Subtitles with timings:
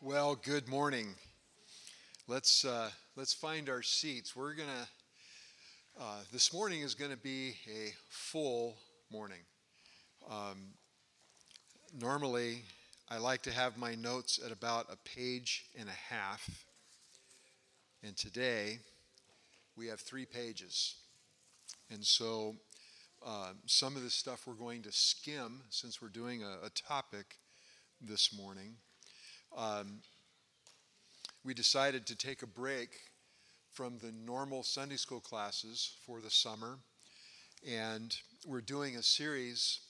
[0.00, 1.16] Well, good morning.
[2.28, 4.36] Let's uh, let's find our seats.
[4.36, 4.88] We're gonna.
[6.00, 8.76] Uh, this morning is going to be a full
[9.10, 9.40] morning.
[10.30, 10.74] Um,
[12.00, 12.62] normally,
[13.08, 16.48] I like to have my notes at about a page and a half,
[18.04, 18.78] and today
[19.76, 20.94] we have three pages,
[21.90, 22.54] and so
[23.26, 27.38] uh, some of this stuff we're going to skim since we're doing a, a topic
[28.00, 28.76] this morning.
[29.58, 30.02] Um,
[31.42, 32.90] we decided to take a break
[33.72, 36.78] from the normal Sunday school classes for the summer,
[37.68, 38.16] and
[38.46, 39.80] we're doing a series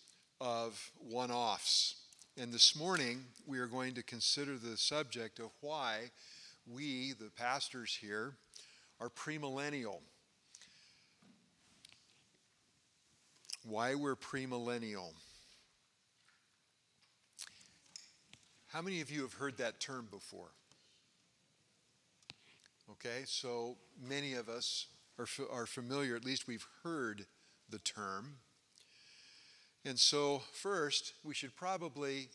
[0.40, 1.96] of one offs.
[2.38, 6.12] And this morning, we are going to consider the subject of why
[6.66, 8.36] we, the pastors here,
[8.98, 9.98] are premillennial.
[13.64, 15.12] Why we're premillennial.
[18.68, 20.50] How many of you have heard that term before?
[22.90, 27.24] Okay, so many of us are, are familiar, at least we've heard
[27.70, 28.36] the term.
[29.86, 32.28] And so, first, we should probably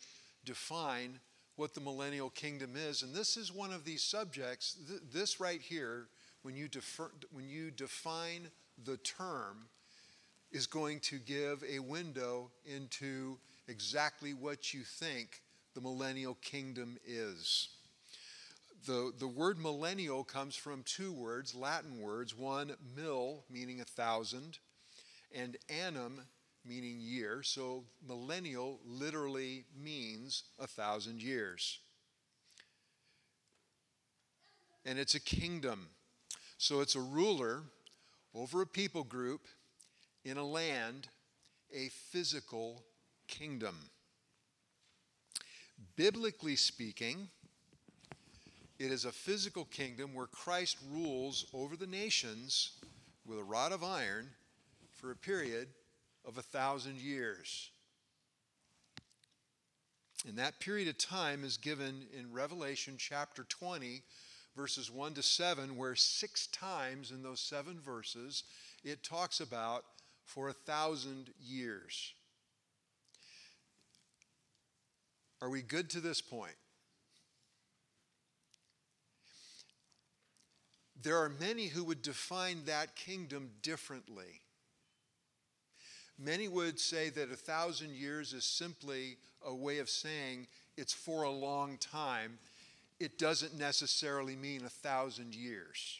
[0.43, 1.19] define
[1.55, 3.03] what the millennial kingdom is.
[3.03, 6.07] And this is one of these subjects, th- this right here,
[6.41, 8.47] when you, defer, when you define
[8.83, 9.67] the term,
[10.51, 15.41] is going to give a window into exactly what you think
[15.73, 17.69] the millennial kingdom is.
[18.85, 22.37] The, the word millennial comes from two words, Latin words.
[22.37, 24.59] One, mil, meaning a thousand,
[25.33, 26.21] and annum,
[26.65, 27.43] meaning year.
[27.43, 31.79] So millennial literally means a thousand years.
[34.85, 35.87] And it's a kingdom.
[36.57, 37.63] So it's a ruler
[38.35, 39.47] over a people group
[40.25, 41.07] in a land,
[41.73, 42.83] a physical
[43.27, 43.75] kingdom.
[45.95, 47.29] Biblically speaking,
[48.79, 52.71] it is a physical kingdom where Christ rules over the nations
[53.25, 54.29] with a rod of iron
[54.91, 55.67] for a period
[56.25, 57.69] of a thousand years.
[60.27, 64.01] And that period of time is given in Revelation chapter 20,
[64.55, 68.43] verses 1 to 7, where six times in those seven verses
[68.83, 69.83] it talks about
[70.23, 72.13] for a thousand years.
[75.43, 76.55] Are we good to this point?
[81.01, 84.39] There are many who would define that kingdom differently.
[86.17, 91.23] Many would say that a thousand years is simply a way of saying it's for
[91.23, 92.39] a long time.
[93.01, 95.99] It doesn't necessarily mean a thousand years.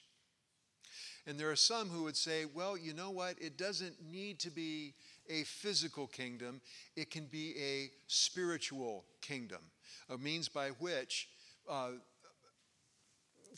[1.28, 3.36] And there are some who would say, well, you know what?
[3.42, 4.94] It doesn't need to be
[5.30, 6.62] a physical kingdom,
[6.96, 9.62] it can be a spiritual kingdom,
[10.10, 11.30] a means by which
[11.70, 11.92] uh,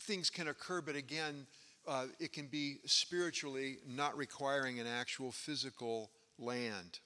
[0.00, 1.46] things can occur, but again,
[1.86, 6.98] uh, it can be spiritually not requiring an actual physical land.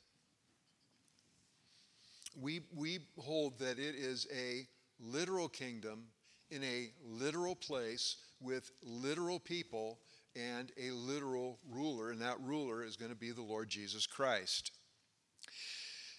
[2.41, 4.66] We, we hold that it is a
[5.00, 6.04] literal kingdom
[6.50, 9.98] in a literal place with literal people
[10.36, 14.72] and a literal ruler, and that ruler is going to be the Lord Jesus Christ.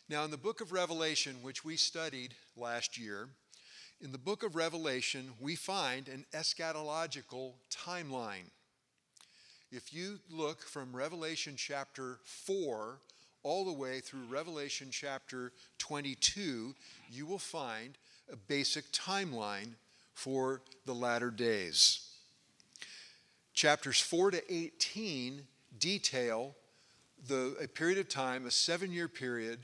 [0.10, 3.30] Now, in the book of Revelation, which we studied last year,
[4.02, 8.50] in the book of Revelation, we find an eschatological timeline.
[9.72, 12.98] If you look from Revelation chapter 4
[13.44, 16.76] all the way through Revelation chapter 22,
[17.10, 17.98] you will find
[18.32, 19.76] a basic timeline
[20.14, 22.11] for the latter days.
[23.62, 25.44] Chapters 4 to 18
[25.78, 26.56] detail
[27.28, 29.60] the, a period of time, a seven year period,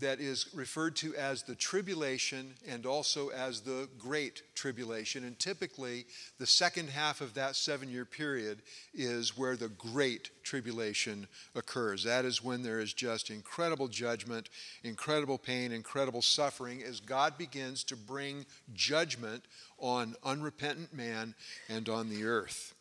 [0.00, 5.22] that is referred to as the tribulation and also as the great tribulation.
[5.22, 6.04] And typically,
[6.40, 8.60] the second half of that seven year period
[8.92, 12.02] is where the great tribulation occurs.
[12.02, 14.48] That is when there is just incredible judgment,
[14.82, 19.44] incredible pain, incredible suffering as God begins to bring judgment
[19.78, 21.36] on unrepentant man
[21.68, 22.74] and on the earth.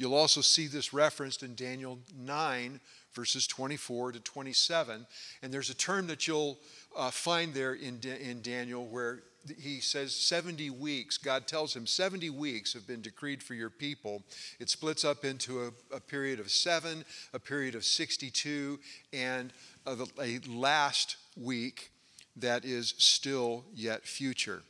[0.00, 2.80] You'll also see this referenced in Daniel 9,
[3.12, 5.06] verses 24 to 27.
[5.42, 6.56] And there's a term that you'll
[6.96, 9.18] uh, find there in, in Daniel where
[9.58, 11.18] he says 70 weeks.
[11.18, 14.22] God tells him 70 weeks have been decreed for your people.
[14.58, 17.04] It splits up into a, a period of seven,
[17.34, 18.80] a period of 62,
[19.12, 19.52] and
[19.84, 21.90] a, a last week
[22.36, 24.62] that is still yet future.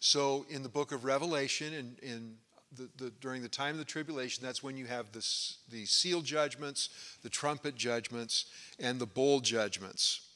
[0.00, 2.34] So in the book of Revelation, in, in
[2.76, 5.26] the, the, during the time of the tribulation, that's when you have the,
[5.70, 6.88] the seal judgments,
[7.22, 8.46] the trumpet judgments,
[8.78, 10.28] and the bowl judgments.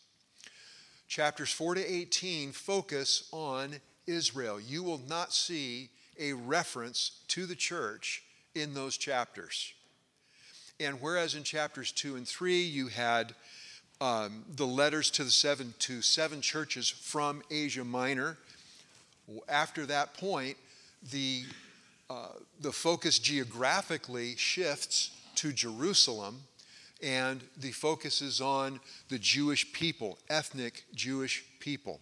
[1.09, 4.61] Chapters 4 to 18 focus on Israel.
[4.61, 8.23] You will not see a reference to the church
[8.55, 9.73] in those chapters.
[10.81, 13.35] And whereas in chapters two and three you had
[14.01, 18.37] um, the letters to the seven to seven churches from Asia Minor,
[19.49, 20.57] after that point,
[21.11, 21.45] the
[22.09, 22.29] uh,
[22.61, 26.43] the focus geographically shifts to Jerusalem,
[27.03, 32.01] and the focus is on the Jewish people, ethnic Jewish people,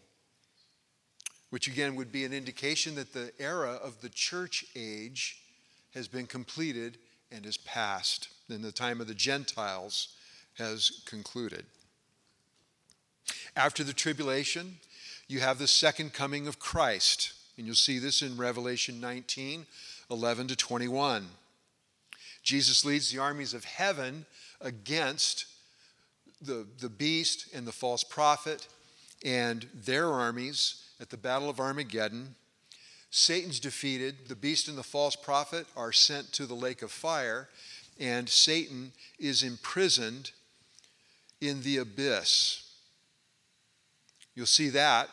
[1.50, 5.40] which again would be an indication that the era of the church age
[5.94, 6.98] has been completed
[7.32, 10.08] and is past, and the time of the Gentiles
[10.58, 11.64] has concluded.
[13.56, 14.76] After the tribulation,
[15.28, 19.66] you have the second coming of Christ, and you'll see this in Revelation 19
[20.10, 21.26] 11 to 21.
[22.42, 24.26] Jesus leads the armies of heaven
[24.60, 25.46] against
[26.40, 28.66] the, the beast and the false prophet
[29.24, 32.34] and their armies at the Battle of Armageddon.
[33.10, 34.28] Satan's defeated.
[34.28, 37.48] The beast and the false prophet are sent to the lake of fire,
[37.98, 40.32] and Satan is imprisoned
[41.40, 42.62] in the abyss.
[44.34, 45.08] You'll see that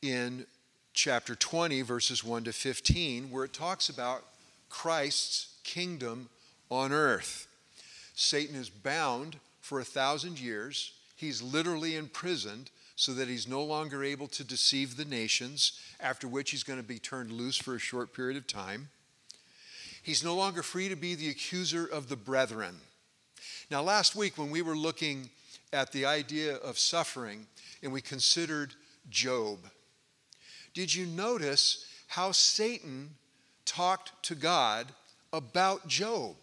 [0.00, 0.46] in
[0.92, 4.24] chapter 20, verses 1 to 15, where it talks about
[4.68, 6.28] Christ's kingdom
[6.70, 7.46] on earth.
[8.14, 10.92] Satan is bound for a thousand years.
[11.16, 16.50] He's literally imprisoned so that he's no longer able to deceive the nations, after which
[16.50, 18.88] he's going to be turned loose for a short period of time.
[20.02, 22.76] He's no longer free to be the accuser of the brethren.
[23.70, 25.30] Now, last week, when we were looking
[25.72, 27.46] at the idea of suffering
[27.82, 28.74] and we considered
[29.08, 29.58] Job,
[30.74, 33.10] did you notice how Satan
[33.64, 34.92] talked to God
[35.32, 36.36] about Job?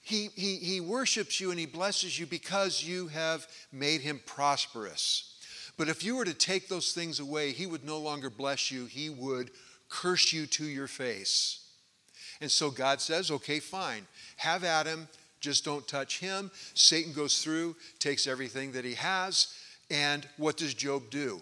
[0.00, 5.34] He, he, he worships you and he blesses you because you have made him prosperous.
[5.78, 8.84] But if you were to take those things away, he would no longer bless you,
[8.84, 9.50] he would
[9.88, 11.64] curse you to your face.
[12.40, 15.08] And so God says, okay, fine, have Adam,
[15.40, 16.50] just don't touch him.
[16.74, 19.54] Satan goes through, takes everything that he has,
[19.94, 21.40] and what does Job do?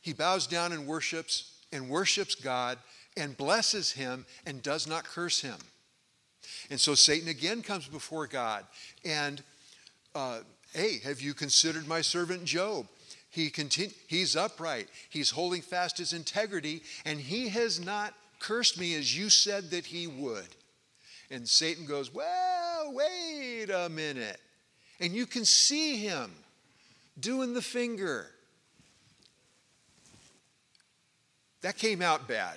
[0.00, 2.76] He bows down and worships and worships God
[3.16, 5.58] and blesses him and does not curse him.
[6.70, 8.64] And so Satan again comes before God
[9.04, 9.40] and,
[10.16, 10.40] uh,
[10.74, 12.88] hey, have you considered my servant Job?
[13.30, 13.52] He
[14.08, 19.30] he's upright, he's holding fast his integrity, and he has not cursed me as you
[19.30, 20.48] said that he would.
[21.30, 24.38] And Satan goes, Well, wait a minute.
[25.00, 26.30] And you can see him
[27.18, 28.26] doing the finger.
[31.62, 32.56] That came out bad.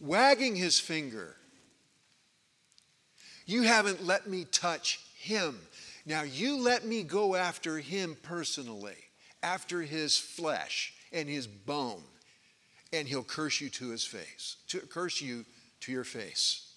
[0.00, 1.36] Wagging his finger.
[3.46, 5.58] You haven't let me touch him.
[6.06, 8.96] Now you let me go after him personally,
[9.42, 12.02] after his flesh and his bone,
[12.92, 15.44] and he'll curse you to his face, to curse you
[15.80, 16.69] to your face.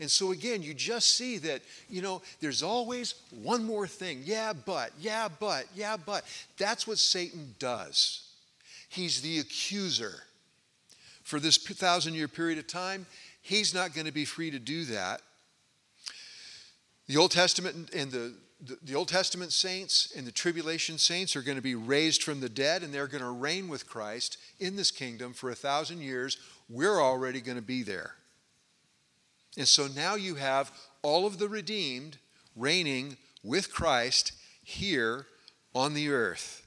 [0.00, 4.22] And so again, you just see that, you know, there's always one more thing.
[4.24, 6.24] Yeah, but, yeah, but, yeah, but.
[6.56, 8.26] That's what Satan does.
[8.88, 10.22] He's the accuser.
[11.22, 13.06] For this thousand year period of time,
[13.42, 15.20] he's not going to be free to do that.
[17.06, 18.34] The Old Testament and the,
[18.82, 22.48] the, Old Testament saints and the tribulation saints are going to be raised from the
[22.48, 26.38] dead and they're going to reign with Christ in this kingdom for a thousand years.
[26.68, 28.14] We're already going to be there.
[29.56, 32.18] And so now you have all of the redeemed
[32.56, 35.26] reigning with Christ here
[35.74, 36.66] on the earth.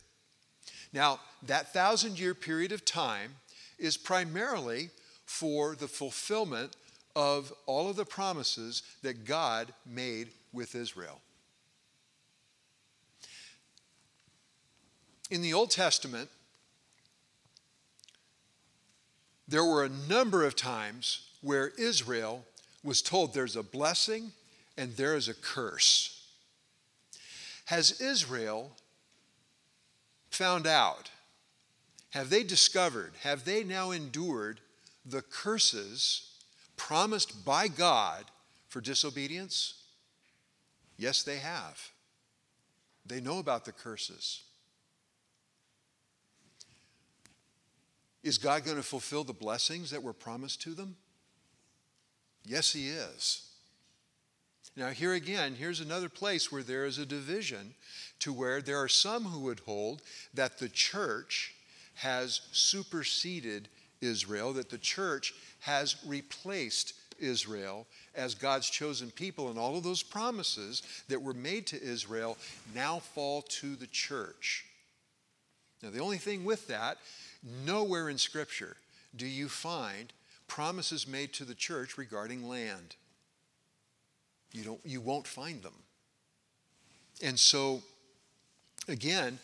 [0.91, 3.35] Now, that thousand year period of time
[3.79, 4.89] is primarily
[5.25, 6.75] for the fulfillment
[7.15, 11.21] of all of the promises that God made with Israel.
[15.29, 16.29] In the Old Testament,
[19.47, 22.45] there were a number of times where Israel
[22.83, 24.31] was told there's a blessing
[24.77, 26.25] and there is a curse.
[27.65, 28.71] Has Israel
[30.29, 31.09] found out?
[32.11, 33.13] Have they discovered?
[33.21, 34.59] Have they now endured
[35.05, 36.33] the curses
[36.77, 38.25] promised by God
[38.67, 39.75] for disobedience?
[40.97, 41.89] Yes, they have.
[43.05, 44.43] They know about the curses.
[48.23, 50.95] Is God going to fulfill the blessings that were promised to them?
[52.45, 53.41] Yes, he is.
[54.75, 57.75] Now, here again, here's another place where there is a division
[58.19, 60.01] to where there are some who would hold
[60.33, 61.53] that the church
[61.95, 63.69] has superseded
[64.01, 67.85] Israel, that the church has replaced Israel
[68.15, 72.37] as God's chosen people, and all of those promises that were made to Israel
[72.73, 74.65] now fall to the church.
[75.81, 76.97] Now, the only thing with that,
[77.65, 78.75] nowhere in Scripture
[79.15, 80.11] do you find
[80.47, 82.95] promises made to the church regarding land.
[84.51, 85.73] You, don't, you won't find them.
[87.23, 87.81] And so,
[88.87, 89.39] again,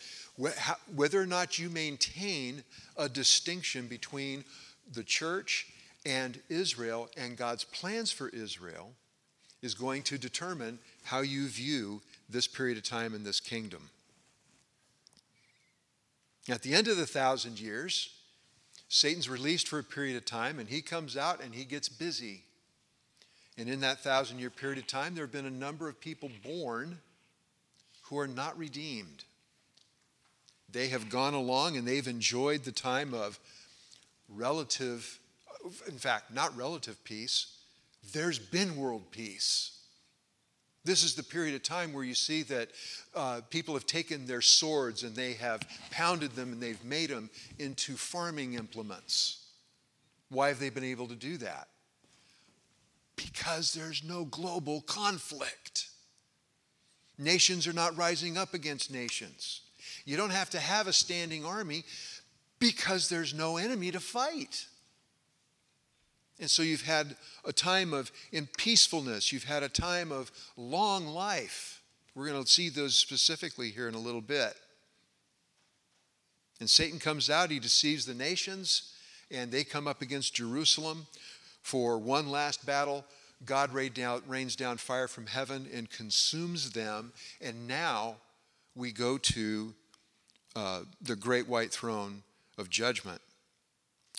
[0.96, 2.63] whether or not you maintain
[2.98, 4.44] a distinction between
[4.94, 5.68] the church
[6.06, 8.91] and Israel and God's plans for Israel
[9.62, 13.89] is going to determine how you view this period of time in this kingdom.
[16.48, 18.10] At the end of the thousand years,
[18.89, 22.43] Satan's released for a period of time and he comes out and he gets busy.
[23.58, 26.31] And in that thousand year period of time, there have been a number of people
[26.43, 26.98] born
[28.03, 29.24] who are not redeemed.
[30.72, 33.39] They have gone along and they've enjoyed the time of
[34.27, 35.19] relative,
[35.88, 37.58] in fact, not relative peace.
[38.12, 39.78] There's been world peace.
[40.86, 42.69] This is the period of time where you see that
[43.13, 47.29] uh, people have taken their swords and they have pounded them and they've made them
[47.59, 49.45] into farming implements.
[50.29, 51.67] Why have they been able to do that?
[53.15, 55.89] Because there's no global conflict.
[57.17, 59.62] Nations are not rising up against nations.
[60.05, 61.83] You don't have to have a standing army
[62.59, 64.67] because there's no enemy to fight.
[66.39, 71.08] And so you've had a time of in peacefulness, you've had a time of long
[71.08, 71.81] life.
[72.15, 74.53] We're going to see those specifically here in a little bit.
[76.60, 78.93] And Satan comes out, he deceives the nations,
[79.31, 81.08] and they come up against Jerusalem
[81.62, 83.05] for one last battle.
[83.46, 87.13] God rains down fire from heaven and consumes them.
[87.39, 88.17] And now
[88.75, 89.74] we go to
[90.55, 92.24] uh, the great white throne
[92.58, 93.22] of judgment.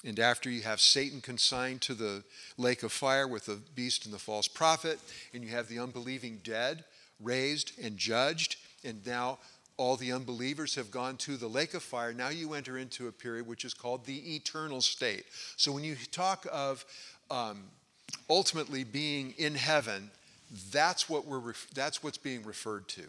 [0.05, 2.25] And after you have Satan consigned to the
[2.57, 4.99] lake of fire with the beast and the false prophet,
[5.35, 6.85] and you have the unbelieving dead
[7.21, 9.39] raised and judged, and now
[9.77, 13.13] all the unbelievers have gone to the lake of fire, now you enter into a
[13.13, 15.25] period which is called the eternal state.
[15.57, 16.85] So when you talk of
[17.31, 17.65] um,
[18.29, 20.11] ultimately being in heaven,
[20.73, 23.03] that's what we're that's what's being referred to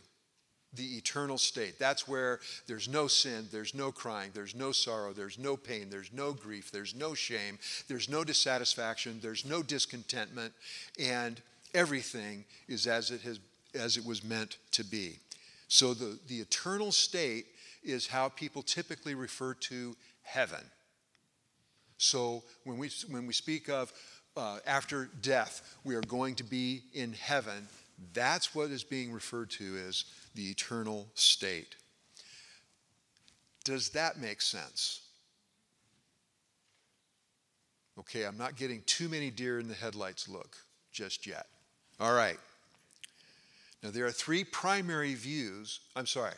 [0.74, 1.78] the eternal state.
[1.78, 6.14] That's where there's no sin, there's no crying, there's no sorrow, there's no pain, there's
[6.14, 10.54] no grief, there's no shame, there's no dissatisfaction, there's no discontentment,
[11.00, 11.42] and
[11.74, 13.40] everything is as it has
[13.74, 15.18] as it was meant to be.
[15.68, 17.46] So the, the eternal state
[17.84, 20.64] is how people typically refer to heaven.
[21.98, 23.92] So when we when we speak of
[24.36, 27.68] uh, after death, we are going to be in heaven.
[28.14, 31.76] That's what is being referred to as the eternal state.
[33.64, 35.02] Does that make sense?
[38.00, 40.58] Okay, I'm not getting too many deer in the headlights look
[40.92, 41.46] just yet.
[42.00, 42.40] All right.
[43.84, 45.80] Now, there are three primary views.
[45.96, 46.34] I'm sorry.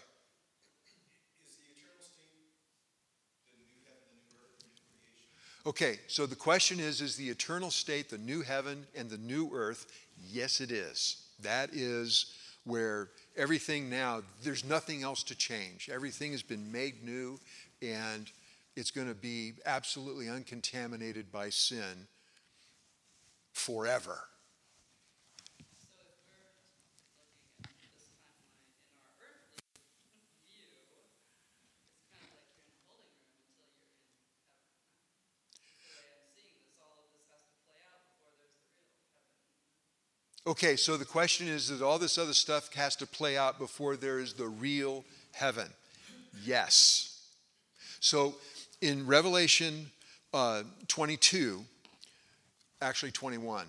[5.65, 9.49] Okay, so the question is Is the eternal state the new heaven and the new
[9.53, 9.85] earth?
[10.29, 11.22] Yes, it is.
[11.41, 12.33] That is
[12.65, 15.89] where everything now, there's nothing else to change.
[15.93, 17.39] Everything has been made new,
[17.81, 18.31] and
[18.75, 22.07] it's going to be absolutely uncontaminated by sin
[23.51, 24.19] forever.
[40.45, 43.95] Okay, so the question is that all this other stuff has to play out before
[43.95, 45.67] there is the real heaven.
[46.43, 47.29] Yes.
[48.01, 48.35] So
[48.81, 49.89] in Revelation
[50.33, 51.63] uh, 22,
[52.81, 53.67] actually 21,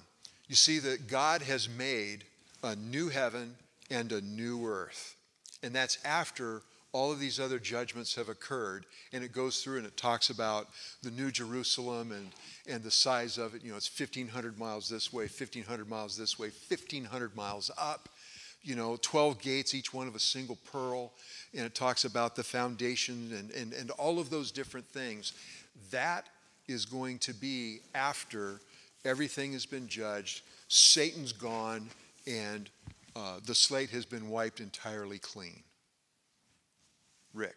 [0.48, 2.24] you see that God has made
[2.64, 3.54] a new heaven
[3.88, 5.14] and a new earth.
[5.62, 6.62] And that's after
[6.94, 8.86] all of these other judgments have occurred.
[9.12, 10.68] And it goes through and it talks about
[11.02, 12.28] the New Jerusalem and,
[12.68, 13.64] and the size of it.
[13.64, 18.08] You know, it's 1,500 miles this way, 1,500 miles this way, 1,500 miles up.
[18.62, 21.12] You know, 12 gates, each one of a single pearl.
[21.52, 25.32] And it talks about the foundation and, and, and all of those different things.
[25.90, 26.28] That
[26.68, 28.60] is going to be after
[29.04, 31.90] everything has been judged, Satan's gone,
[32.26, 32.70] and
[33.16, 35.62] uh, the slate has been wiped entirely clean.
[37.34, 37.56] Rick.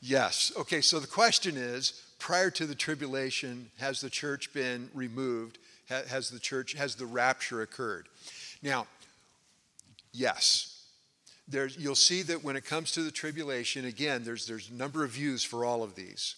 [0.00, 0.52] Yes.
[0.56, 5.58] Okay, so the question is prior to the tribulation, has the church been removed?
[5.88, 8.08] Has the church, has the rapture occurred?
[8.62, 8.86] Now,
[10.12, 10.84] yes.
[11.48, 15.02] there's, you'll see that when it comes to the tribulation, again, there's, there's a number
[15.04, 16.36] of views for all of these.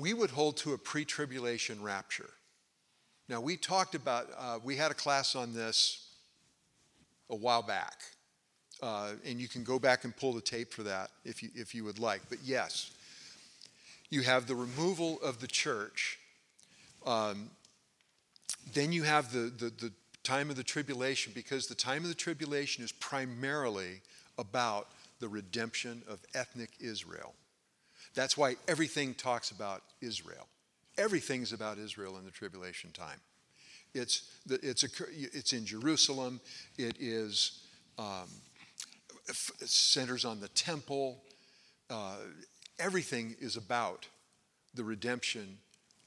[0.00, 2.30] We would hold to a pre tribulation rapture.
[3.28, 6.08] Now, we talked about, uh, we had a class on this
[7.28, 7.98] a while back.
[8.82, 11.74] Uh, and you can go back and pull the tape for that if you, if
[11.74, 12.22] you would like.
[12.30, 12.90] But yes,
[14.08, 16.18] you have the removal of the church.
[17.06, 17.50] Um,
[18.72, 19.92] then you have the, the, the
[20.24, 24.00] time of the tribulation, because the time of the tribulation is primarily
[24.38, 24.88] about
[25.20, 27.34] the redemption of ethnic Israel.
[28.14, 30.46] That's why everything talks about Israel.
[30.98, 33.20] Everything's about Israel in the tribulation time.
[33.94, 36.40] It's, the, it's, a, it's in Jerusalem.
[36.76, 37.62] It is
[37.98, 38.28] um,
[39.32, 41.22] centers on the temple.
[41.88, 42.16] Uh,
[42.78, 44.06] everything is about
[44.74, 45.58] the redemption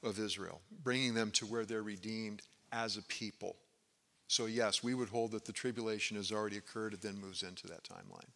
[0.02, 2.42] of Israel, bringing them to where they're redeemed
[2.72, 3.56] as a people.
[4.28, 7.66] So, yes, we would hold that the tribulation has already occurred and then moves into
[7.68, 8.30] that timeline.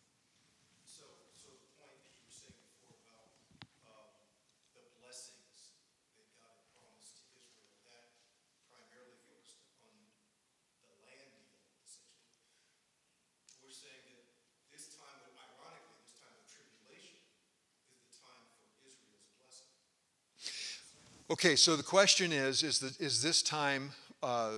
[21.30, 23.90] Okay, so the question is is, the, is this time
[24.22, 24.52] uh,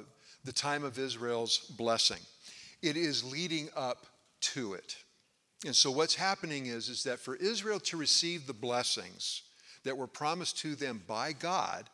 [0.45, 2.21] the time of Israel's blessing?
[2.81, 4.07] It is leading up
[4.41, 4.97] to it.
[5.67, 9.43] And so what's happening is, is that for Israel to receive the blessings
[9.85, 11.91] that were promised to them by God,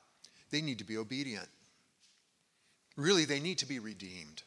[0.50, 1.49] they need to be obedient.
[2.97, 4.42] Really, they need to be redeemed.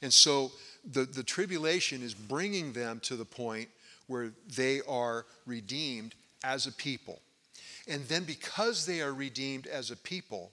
[0.00, 0.52] And so
[0.90, 3.68] the, the tribulation is bringing them to the point
[4.06, 7.20] where they are redeemed as a people.
[7.88, 10.52] And then because they are redeemed as a people,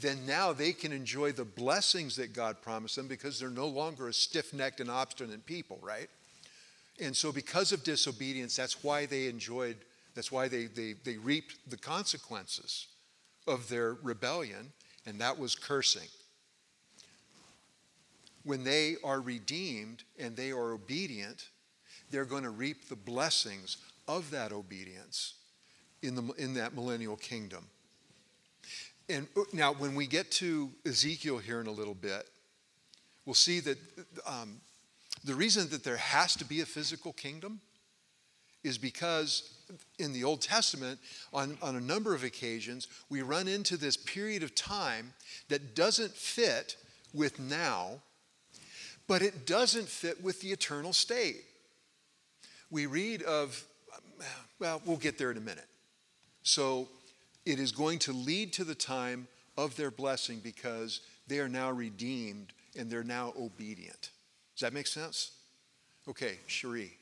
[0.00, 4.08] then now they can enjoy the blessings that God promised them because they're no longer
[4.08, 6.08] a stiff necked and obstinate people, right?
[7.00, 9.76] And so, because of disobedience, that's why they enjoyed,
[10.14, 12.88] that's why they, they, they reaped the consequences
[13.46, 14.72] of their rebellion,
[15.06, 16.08] and that was cursing.
[18.42, 21.48] When they are redeemed and they are obedient,
[22.10, 23.76] they're going to reap the blessings
[24.08, 25.34] of that obedience
[26.02, 27.64] in, the, in that millennial kingdom.
[29.08, 32.28] And uh, now, when we get to Ezekiel here in a little bit,
[33.24, 33.78] we'll see that
[34.26, 34.60] um,
[35.24, 37.60] the reason that there has to be a physical kingdom
[38.64, 39.54] is because
[39.98, 40.98] in the Old Testament,
[41.32, 45.12] on, on a number of occasions, we run into this period of time
[45.48, 46.76] that doesn't fit
[47.14, 48.00] with now,
[49.06, 51.44] but it doesn't fit with the eternal state.
[52.70, 53.64] We read of,
[54.58, 55.66] well, we'll get there in a minute.
[56.42, 56.88] So
[57.44, 61.70] it is going to lead to the time of their blessing because they are now
[61.70, 64.10] redeemed and they're now obedient.
[64.54, 65.32] Does that make sense?
[66.08, 66.98] Okay, Cherie.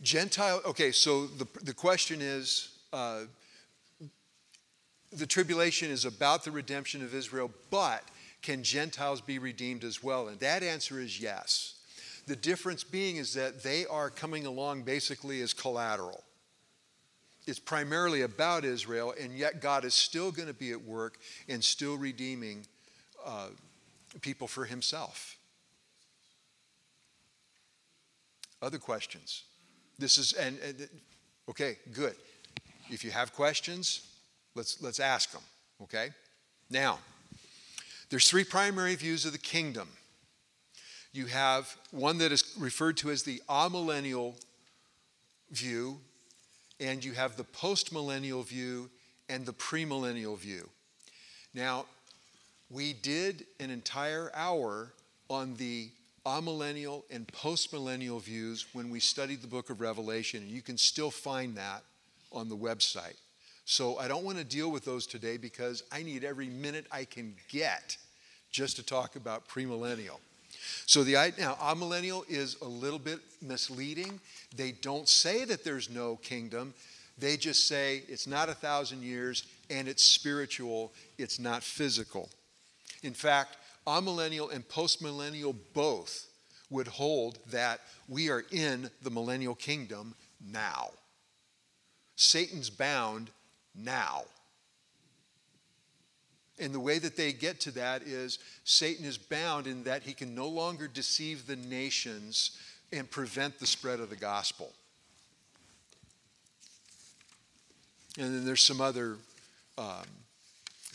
[0.00, 3.22] Gentile, okay, so the, the question is uh,
[5.12, 8.04] the tribulation is about the redemption of Israel, but
[8.48, 10.28] can Gentiles be redeemed as well?
[10.28, 11.74] And that answer is yes.
[12.26, 16.24] The difference being is that they are coming along basically as collateral.
[17.46, 21.62] It's primarily about Israel, and yet God is still going to be at work and
[21.62, 22.64] still redeeming
[23.22, 23.48] uh,
[24.22, 25.36] people for himself.
[28.62, 29.42] Other questions?
[29.98, 30.88] This is, and, and
[31.50, 32.14] okay, good.
[32.88, 34.06] If you have questions,
[34.54, 35.42] let's, let's ask them,
[35.82, 36.08] okay?
[36.70, 36.98] Now,
[38.10, 39.88] there's three primary views of the kingdom.
[41.12, 44.34] You have one that is referred to as the amillennial
[45.50, 45.98] view,
[46.80, 48.90] and you have the postmillennial view
[49.28, 50.68] and the premillennial view.
[51.54, 51.86] Now,
[52.70, 54.92] we did an entire hour
[55.28, 55.90] on the
[56.26, 61.10] amillennial and postmillennial views when we studied the book of Revelation, and you can still
[61.10, 61.82] find that
[62.30, 63.16] on the website.
[63.70, 67.04] So I don't want to deal with those today because I need every minute I
[67.04, 67.98] can get
[68.50, 70.20] just to talk about premillennial.
[70.86, 74.20] So the now amillennial is a little bit misleading.
[74.56, 76.72] They don't say that there's no kingdom.
[77.18, 82.30] They just say it's not a thousand years and it's spiritual, it's not physical.
[83.02, 86.26] In fact, amillennial and postmillennial both
[86.70, 90.88] would hold that we are in the millennial kingdom now.
[92.16, 93.30] Satan's bound
[93.82, 94.24] now.
[96.58, 100.12] And the way that they get to that is Satan is bound in that he
[100.12, 102.58] can no longer deceive the nations
[102.92, 104.72] and prevent the spread of the gospel.
[108.18, 109.16] And then there's some other
[109.76, 110.06] um,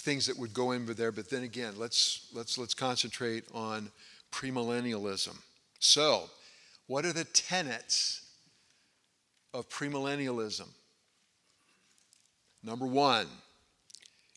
[0.03, 3.89] things that would go in there, but then again, let's, let's, let's concentrate on
[4.31, 5.37] premillennialism.
[5.79, 6.29] So,
[6.87, 8.25] what are the tenets
[9.53, 10.67] of premillennialism?
[12.63, 13.27] Number one,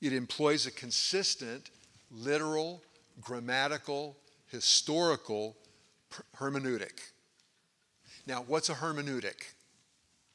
[0.03, 1.71] it employs a consistent,
[2.11, 2.83] literal,
[3.21, 4.17] grammatical,
[4.51, 5.57] historical
[6.37, 7.01] hermeneutic.
[8.27, 9.53] Now, what's a hermeneutic?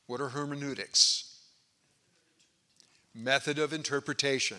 [0.08, 1.39] What are hermeneutics?
[3.13, 4.58] Method of interpretation.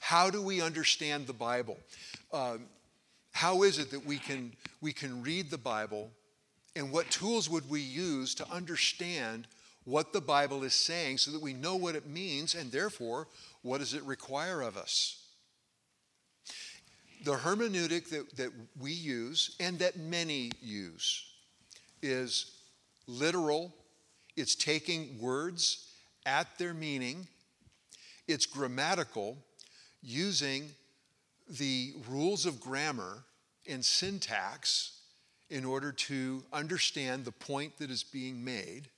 [0.00, 1.78] How do we understand the Bible?
[2.32, 2.62] Um,
[3.32, 6.10] how is it that we can, we can read the Bible,
[6.76, 9.46] and what tools would we use to understand
[9.84, 13.28] what the Bible is saying so that we know what it means, and therefore,
[13.62, 15.22] what does it require of us?
[17.24, 21.24] The hermeneutic that, that we use and that many use
[22.02, 22.58] is
[23.06, 23.74] literal,
[24.36, 25.90] it's taking words
[26.26, 27.26] at their meaning,
[28.26, 29.38] it's grammatical,
[30.02, 30.70] using
[31.48, 33.24] the rules of grammar
[33.68, 35.00] and syntax
[35.50, 38.88] in order to understand the point that is being made,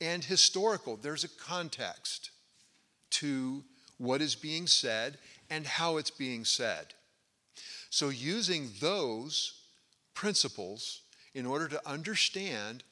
[0.00, 0.96] and historical.
[0.96, 2.30] There's a context
[3.10, 3.64] to
[3.98, 5.18] what is being said
[5.50, 6.94] and how it's being said.
[7.90, 9.60] So, using those
[10.14, 11.02] principles
[11.34, 12.84] in order to understand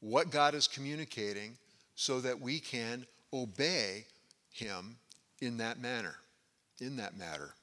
[0.00, 1.56] what God is communicating
[1.94, 4.06] so that we can obey
[4.50, 4.96] Him
[5.40, 6.16] in that manner,
[6.80, 7.54] in that matter.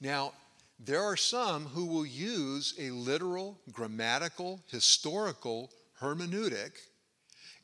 [0.00, 0.32] Now,
[0.78, 6.72] there are some who will use a literal, grammatical, historical hermeneutic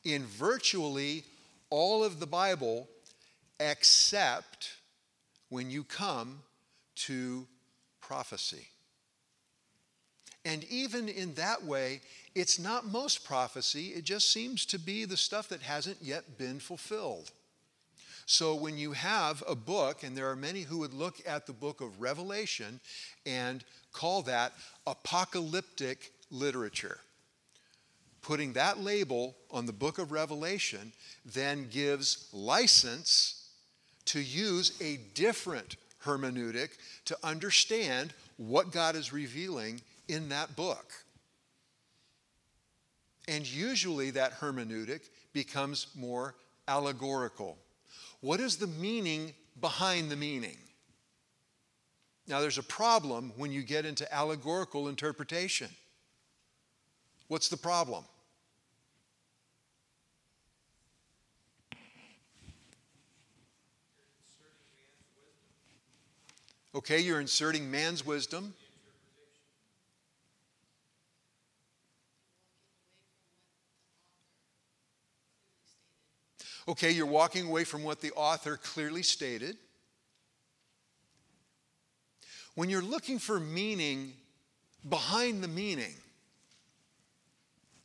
[0.05, 1.23] in virtually
[1.69, 2.87] all of the Bible
[3.59, 4.77] except
[5.49, 6.39] when you come
[6.95, 7.47] to
[7.99, 8.67] prophecy.
[10.45, 12.01] And even in that way,
[12.35, 16.59] it's not most prophecy, it just seems to be the stuff that hasn't yet been
[16.59, 17.31] fulfilled.
[18.27, 21.53] So when you have a book, and there are many who would look at the
[21.53, 22.79] book of Revelation
[23.25, 24.53] and call that
[24.85, 26.99] apocalyptic literature.
[28.25, 33.49] Putting that label on the book of Revelation then gives license
[34.05, 36.69] to use a different hermeneutic
[37.05, 40.91] to understand what God is revealing in that book.
[43.27, 46.33] And usually that hermeneutic becomes more
[46.67, 47.59] allegorical.
[48.21, 50.57] What is the meaning behind the meaning?
[52.27, 55.69] Now, there's a problem when you get into allegorical interpretation.
[57.27, 58.03] What's the problem?
[66.75, 68.53] Okay, you're inserting man's wisdom.
[76.67, 79.55] Okay, you're walking away from what the author clearly stated.
[82.55, 84.11] When you're looking for meaning
[84.89, 85.93] behind the meaning,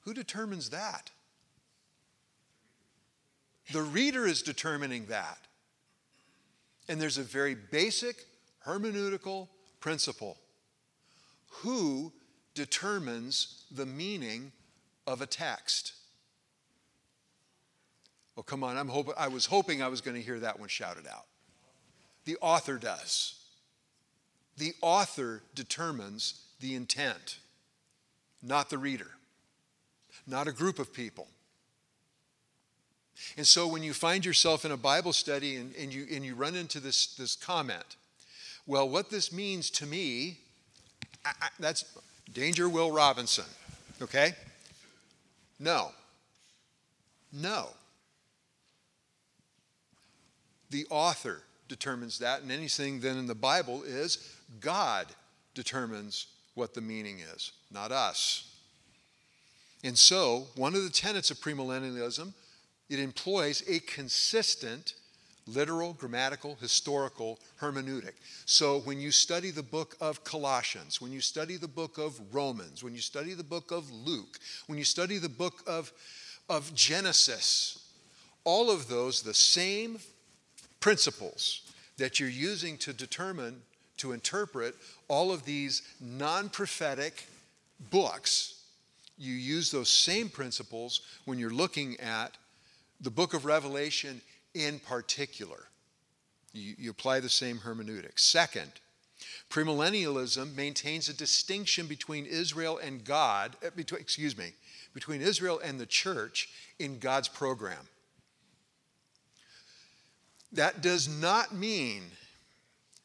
[0.00, 1.12] who determines that?
[3.72, 5.38] The reader is determining that.
[6.88, 8.26] And there's a very basic
[8.66, 9.48] hermeneutical
[9.80, 10.36] principle.
[11.62, 12.12] Who
[12.54, 14.52] determines the meaning
[15.06, 15.94] of a text?
[18.36, 20.68] Oh, come on, I'm hoping, I was hoping I was going to hear that one
[20.68, 21.26] shouted out.
[22.24, 23.34] The author does.
[24.56, 27.38] The author determines the intent,
[28.42, 29.12] not the reader,
[30.26, 31.28] not a group of people.
[33.36, 36.34] And so when you find yourself in a Bible study and, and, you, and you
[36.34, 37.96] run into this, this comment,
[38.70, 40.38] well, what this means to me,
[41.24, 41.84] I, I, that's
[42.32, 43.44] Danger Will Robinson,
[44.00, 44.30] okay?
[45.58, 45.90] No.
[47.32, 47.70] No.
[50.70, 55.08] The author determines that, and anything then in the Bible is God
[55.54, 58.54] determines what the meaning is, not us.
[59.82, 62.32] And so, one of the tenets of premillennialism,
[62.88, 64.94] it employs a consistent
[65.54, 68.12] literal, grammatical, historical hermeneutic.
[68.46, 72.82] So when you study the book of Colossians, when you study the book of Romans,
[72.82, 75.92] when you study the book of Luke, when you study the book of,
[76.48, 77.90] of Genesis,
[78.44, 79.98] all of those, the same
[80.80, 81.62] principles
[81.98, 83.60] that you're using to determine,
[83.98, 84.74] to interpret
[85.08, 87.26] all of these non prophetic
[87.90, 88.62] books,
[89.18, 92.36] you use those same principles when you're looking at
[93.02, 94.20] the book of Revelation
[94.54, 95.66] in particular.
[96.52, 98.24] You, you apply the same hermeneutics.
[98.24, 98.72] Second,
[99.50, 104.52] premillennialism maintains a distinction between Israel and God, eh, between, excuse me,
[104.94, 107.88] between Israel and the church in God's program.
[110.52, 112.02] That does not mean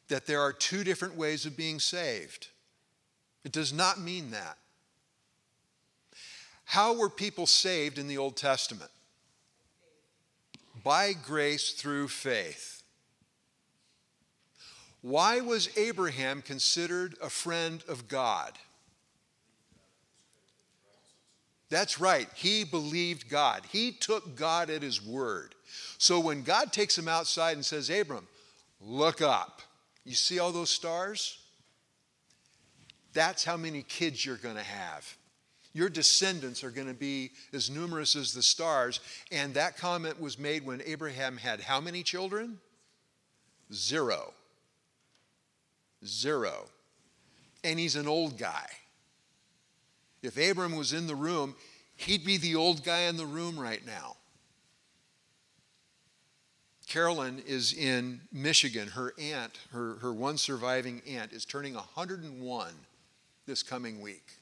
[0.07, 2.47] that there are two different ways of being saved.
[3.43, 4.57] It does not mean that.
[6.65, 8.89] How were people saved in the Old Testament?
[10.85, 12.83] By grace through faith.
[15.01, 18.53] Why was Abraham considered a friend of God?
[21.69, 22.29] That's right.
[22.35, 23.63] He believed God.
[23.71, 25.55] He took God at his word.
[25.97, 28.27] So when God takes him outside and says, Abram,
[28.79, 29.63] look up.
[30.03, 31.39] You see all those stars?
[33.11, 35.17] That's how many kids you're going to have.
[35.75, 39.01] Your descendants are going to be as numerous as the stars.
[39.29, 42.59] And that comment was made when Abraham had how many children?
[43.73, 44.33] Zero.
[46.05, 46.67] Zero.
[47.65, 48.67] And he's an old guy.
[50.23, 51.55] If Abram was in the room,
[51.97, 54.15] he'd be the old guy in the room right now.
[56.87, 58.87] Carolyn is in Michigan.
[58.87, 62.71] Her aunt, her, her one surviving aunt, is turning 101
[63.45, 64.34] this coming week.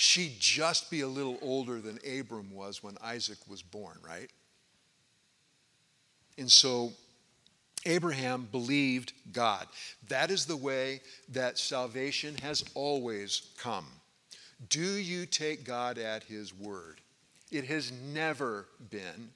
[0.00, 4.30] She'd just be a little older than Abram was when Isaac was born, right?
[6.38, 6.92] And so
[7.84, 9.66] Abraham believed God.
[10.06, 13.86] That is the way that salvation has always come.
[14.68, 17.00] Do you take God at his word?
[17.50, 19.30] It has never been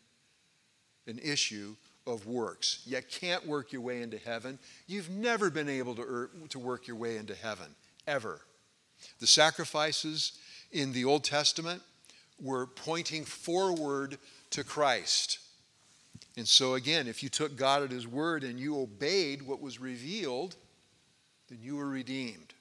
[1.08, 1.74] an issue
[2.06, 2.82] of works.
[2.86, 4.60] You can't work your way into heaven.
[4.86, 7.74] You've never been able to, er, to work your way into heaven,
[8.06, 8.42] ever.
[9.18, 10.38] The sacrifices
[10.72, 11.82] in the Old Testament
[12.40, 14.18] were pointing forward
[14.50, 15.38] to Christ.
[16.36, 19.80] And so, again, if you took God at His word and you obeyed what was
[19.80, 20.56] revealed,
[21.48, 22.54] then you were redeemed.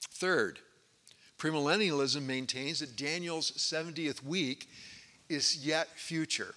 [0.00, 0.58] Third,
[1.38, 4.68] premillennialism maintains that Daniel's 70th week
[5.28, 6.54] is yet future.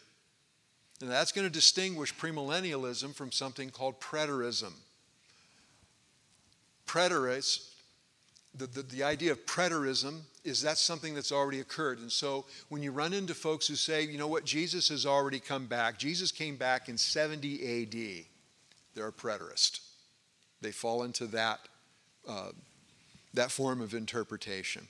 [1.02, 4.74] And that's going to distinguish premillennialism from something called preterism.
[6.88, 7.70] Preterists
[8.55, 11.99] the, the, the, idea of preterism is that's something that's already occurred.
[11.99, 15.39] And so when you run into folks who say, you know what, Jesus has already
[15.39, 18.25] come back, Jesus came back in 70 AD,
[18.93, 19.79] they're a preterist.
[20.61, 21.59] They fall into that,
[22.27, 22.49] uh,
[23.33, 24.87] that form of interpretation.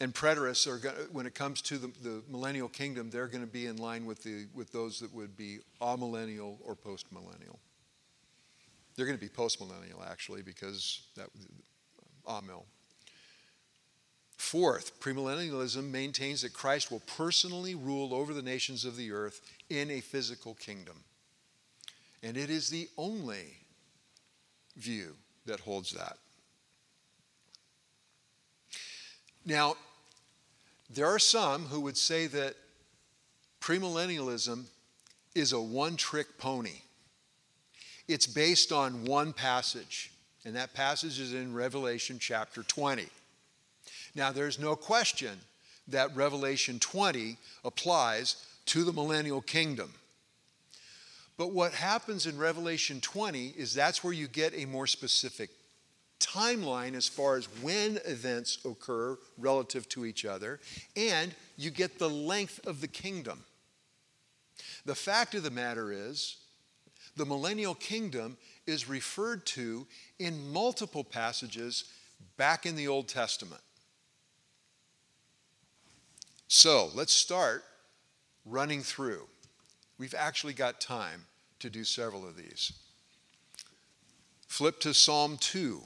[0.00, 3.50] And preterists are going when it comes to the, the millennial kingdom, they're going to
[3.50, 7.58] be in line with, the, with those that would be amillennial or postmillennial.
[8.98, 11.28] They're going to be postmillennial, actually, because that,
[12.26, 12.64] uh, um, Amil.
[14.36, 19.88] Fourth, premillennialism maintains that Christ will personally rule over the nations of the earth in
[19.92, 21.04] a physical kingdom.
[22.24, 23.58] And it is the only
[24.76, 25.14] view
[25.46, 26.16] that holds that.
[29.46, 29.76] Now,
[30.90, 32.56] there are some who would say that
[33.60, 34.64] premillennialism
[35.36, 36.80] is a one trick pony.
[38.08, 40.10] It's based on one passage,
[40.44, 43.06] and that passage is in Revelation chapter 20.
[44.14, 45.38] Now, there's no question
[45.88, 49.92] that Revelation 20 applies to the millennial kingdom.
[51.36, 55.50] But what happens in Revelation 20 is that's where you get a more specific
[56.18, 60.60] timeline as far as when events occur relative to each other,
[60.96, 63.44] and you get the length of the kingdom.
[64.84, 66.36] The fact of the matter is,
[67.18, 69.86] the millennial kingdom is referred to
[70.18, 71.84] in multiple passages
[72.36, 73.60] back in the Old Testament.
[76.46, 77.64] So let's start
[78.46, 79.26] running through.
[79.98, 81.24] We've actually got time
[81.58, 82.72] to do several of these.
[84.46, 85.82] Flip to Psalm 2.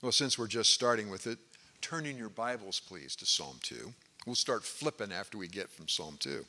[0.00, 1.38] Well, since we're just starting with it,
[1.82, 3.92] turn in your Bibles, please, to Psalm 2.
[4.26, 6.44] We'll start flipping after we get from Psalm 2.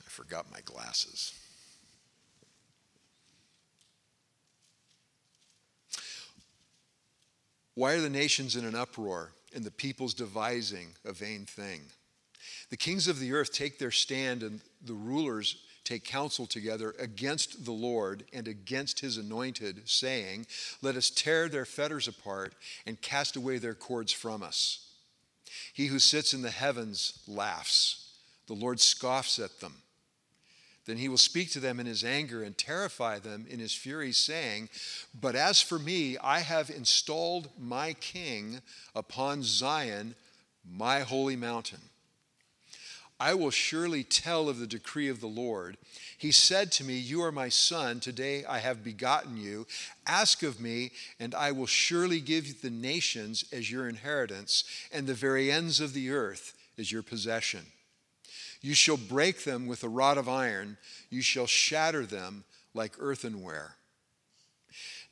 [0.00, 1.34] I forgot my glasses.
[7.74, 11.82] Why are the nations in an uproar and the peoples devising a vain thing?
[12.70, 17.64] The kings of the earth take their stand, and the rulers take counsel together against
[17.64, 20.46] the Lord and against his anointed, saying,
[20.80, 22.54] Let us tear their fetters apart
[22.86, 24.88] and cast away their cords from us.
[25.72, 28.10] He who sits in the heavens laughs,
[28.46, 29.74] the Lord scoffs at them.
[30.84, 34.12] Then he will speak to them in his anger and terrify them in his fury,
[34.12, 34.68] saying,
[35.14, 38.60] But as for me, I have installed my king
[38.94, 40.16] upon Zion,
[40.68, 41.78] my holy mountain.
[43.22, 45.76] I will surely tell of the decree of the Lord.
[46.18, 48.00] He said to me, You are my son.
[48.00, 49.68] Today I have begotten you.
[50.08, 55.14] Ask of me, and I will surely give the nations as your inheritance, and the
[55.14, 57.60] very ends of the earth as your possession.
[58.60, 60.76] You shall break them with a rod of iron,
[61.08, 62.42] you shall shatter them
[62.74, 63.76] like earthenware.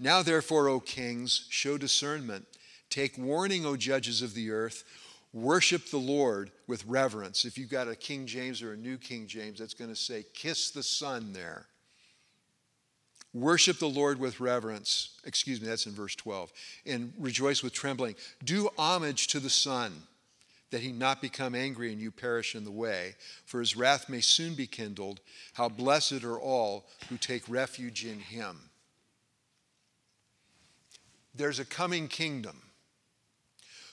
[0.00, 2.48] Now, therefore, O kings, show discernment.
[2.88, 4.82] Take warning, O judges of the earth.
[5.32, 7.44] Worship the Lord with reverence.
[7.44, 10.24] If you've got a King James or a New King James, that's going to say,
[10.34, 11.66] kiss the Son there.
[13.32, 15.10] Worship the Lord with reverence.
[15.24, 16.52] Excuse me, that's in verse 12.
[16.84, 18.16] And rejoice with trembling.
[18.42, 19.92] Do homage to the Son,
[20.72, 23.14] that he not become angry and you perish in the way,
[23.44, 25.20] for his wrath may soon be kindled.
[25.52, 28.58] How blessed are all who take refuge in him.
[31.32, 32.62] There's a coming kingdom.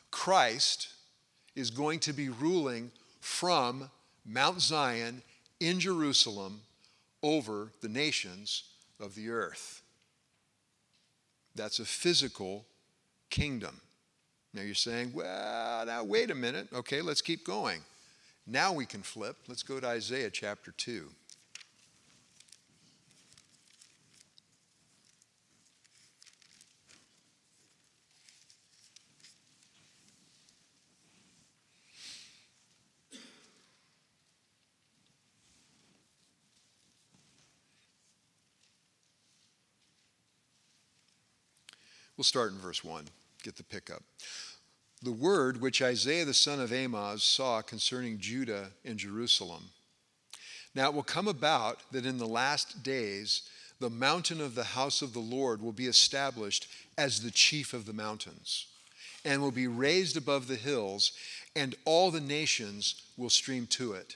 [0.09, 0.87] Christ
[1.57, 3.89] is going to be ruling from
[4.23, 5.23] Mount Zion
[5.59, 6.61] in Jerusalem
[7.23, 8.63] over the nations
[8.99, 9.81] of the earth.
[11.55, 12.65] That's a physical
[13.31, 13.81] kingdom.
[14.53, 16.67] Now you're saying, well, now wait a minute.
[16.71, 17.81] Okay, let's keep going.
[18.45, 19.37] Now we can flip.
[19.47, 21.09] Let's go to Isaiah chapter 2.
[42.17, 43.05] We'll start in verse 1,
[43.43, 44.01] get the pickup.
[45.03, 49.65] The word which Isaiah the son of Amoz saw concerning Judah and Jerusalem.
[50.73, 53.43] Now it will come about that in the last days
[53.79, 57.85] the mountain of the house of the Lord will be established as the chief of
[57.85, 58.65] the mountains,
[59.23, 61.11] and will be raised above the hills,
[61.55, 64.15] and all the nations will stream to it.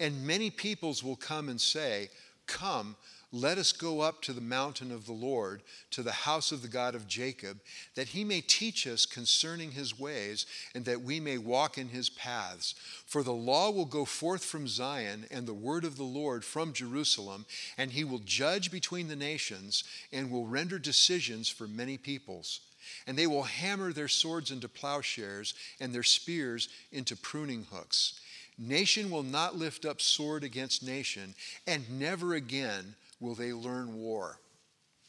[0.00, 2.10] And many peoples will come and say,
[2.48, 2.96] Come,
[3.34, 6.68] let us go up to the mountain of the Lord, to the house of the
[6.68, 7.60] God of Jacob,
[7.94, 12.10] that he may teach us concerning his ways, and that we may walk in his
[12.10, 12.74] paths.
[13.06, 16.74] For the law will go forth from Zion, and the word of the Lord from
[16.74, 17.46] Jerusalem,
[17.78, 22.60] and he will judge between the nations, and will render decisions for many peoples.
[23.06, 28.20] And they will hammer their swords into plowshares, and their spears into pruning hooks.
[28.58, 31.34] Nation will not lift up sword against nation,
[31.66, 34.40] and never again will they learn war.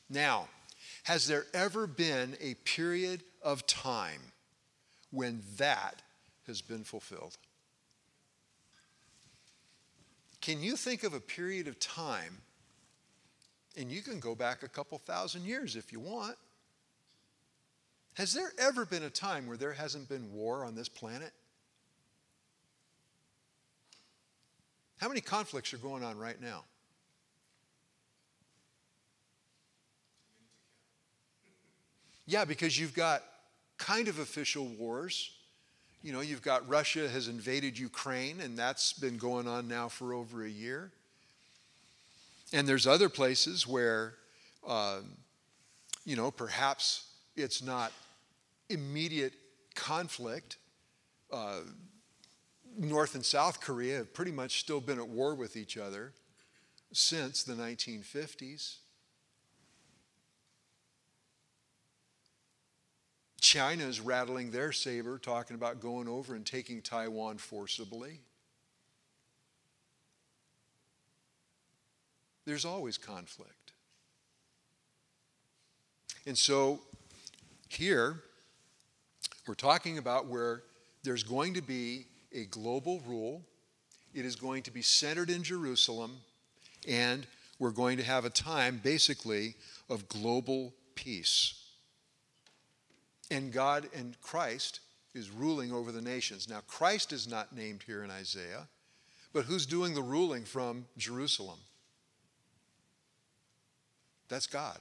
[0.09, 0.47] Now,
[1.03, 4.21] has there ever been a period of time
[5.09, 6.03] when that
[6.45, 7.35] has been fulfilled?
[10.39, 12.37] Can you think of a period of time,
[13.75, 16.35] and you can go back a couple thousand years if you want?
[18.13, 21.31] Has there ever been a time where there hasn't been war on this planet?
[24.97, 26.65] How many conflicts are going on right now?
[32.25, 33.23] Yeah, because you've got
[33.77, 35.31] kind of official wars.
[36.01, 40.13] You know, you've got Russia has invaded Ukraine, and that's been going on now for
[40.13, 40.91] over a year.
[42.53, 44.13] And there's other places where,
[44.67, 44.99] uh,
[46.05, 47.91] you know, perhaps it's not
[48.69, 49.33] immediate
[49.75, 50.57] conflict.
[51.31, 51.61] Uh,
[52.77, 56.13] North and South Korea have pretty much still been at war with each other
[56.91, 58.75] since the 1950s.
[63.43, 68.21] China is rattling their saber, talking about going over and taking Taiwan forcibly.
[72.45, 73.73] There's always conflict.
[76.25, 76.79] And so
[77.67, 78.23] here,
[79.45, 80.63] we're talking about where
[81.03, 83.41] there's going to be a global rule.
[84.13, 86.15] It is going to be centered in Jerusalem,
[86.87, 87.27] and
[87.59, 89.55] we're going to have a time, basically,
[89.89, 91.62] of global peace.
[93.33, 94.79] And God and Christ
[95.15, 96.47] is ruling over the nations.
[96.47, 98.67] Now, Christ is not named here in Isaiah,
[99.33, 101.57] but who's doing the ruling from Jerusalem?
[104.29, 104.77] That's God.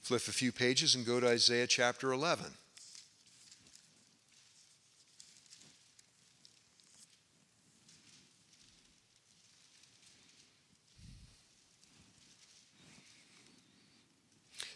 [0.00, 2.46] Flip a few pages and go to Isaiah chapter 11.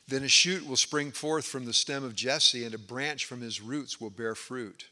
[0.09, 3.43] Then a shoot will spring forth from the stem of Jesse, and a branch from
[3.43, 4.89] his roots will bear fruit.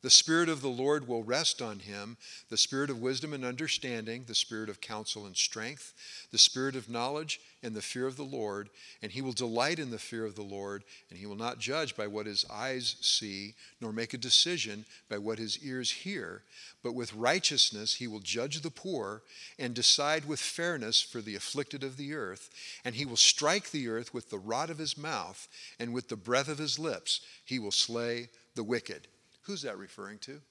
[0.00, 2.18] The Spirit of the Lord will rest on him
[2.50, 5.92] the Spirit of wisdom and understanding, the Spirit of counsel and strength,
[6.30, 8.70] the Spirit of knowledge and the fear of the Lord.
[9.02, 11.96] And he will delight in the fear of the Lord, and he will not judge
[11.96, 16.44] by what his eyes see, nor make a decision by what his ears hear.
[16.84, 19.22] But with righteousness he will judge the poor
[19.58, 22.50] and decide with fairness for the afflicted of the earth.
[22.84, 25.48] And he will strike the earth with the rod of his mouth,
[25.80, 29.08] and with the breath of his lips he will slay the wicked.
[29.48, 30.42] Who's that referring to?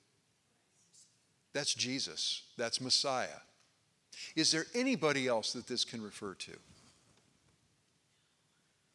[1.53, 2.41] That's Jesus.
[2.57, 3.41] That's Messiah.
[4.35, 6.51] Is there anybody else that this can refer to?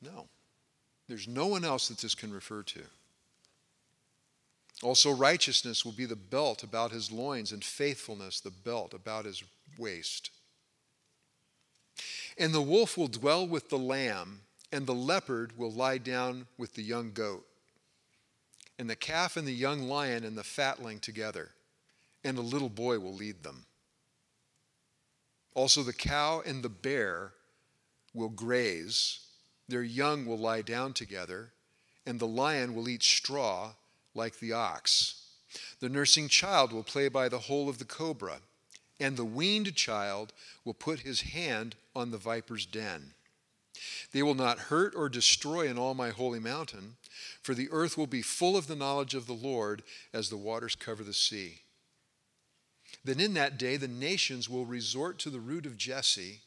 [0.02, 0.26] No.
[1.08, 2.80] There's no one else that this can refer to.
[4.82, 9.44] Also, righteousness will be the belt about his loins, and faithfulness the belt about his
[9.78, 10.30] waist.
[12.36, 14.40] And the wolf will dwell with the lamb,
[14.72, 17.46] and the leopard will lie down with the young goat
[18.78, 21.50] and the calf and the young lion and the fatling together,
[22.24, 23.66] and a little boy will lead them.
[25.54, 27.32] Also, the cow and the bear
[28.14, 29.20] will graze,
[29.68, 31.52] their young will lie down together,
[32.06, 33.72] and the lion will eat straw
[34.14, 35.22] like the ox.
[35.80, 38.40] The nursing child will play by the hole of the cobra,
[38.98, 40.32] and the weaned child
[40.64, 43.12] will put his hand on the viper's den.
[44.12, 46.96] They will not hurt or destroy in all my holy mountain,
[47.42, 49.82] for the earth will be full of the knowledge of the Lord
[50.12, 51.62] as the waters cover the sea.
[53.04, 56.40] Then in that day the nations will resort to the root of Jesse,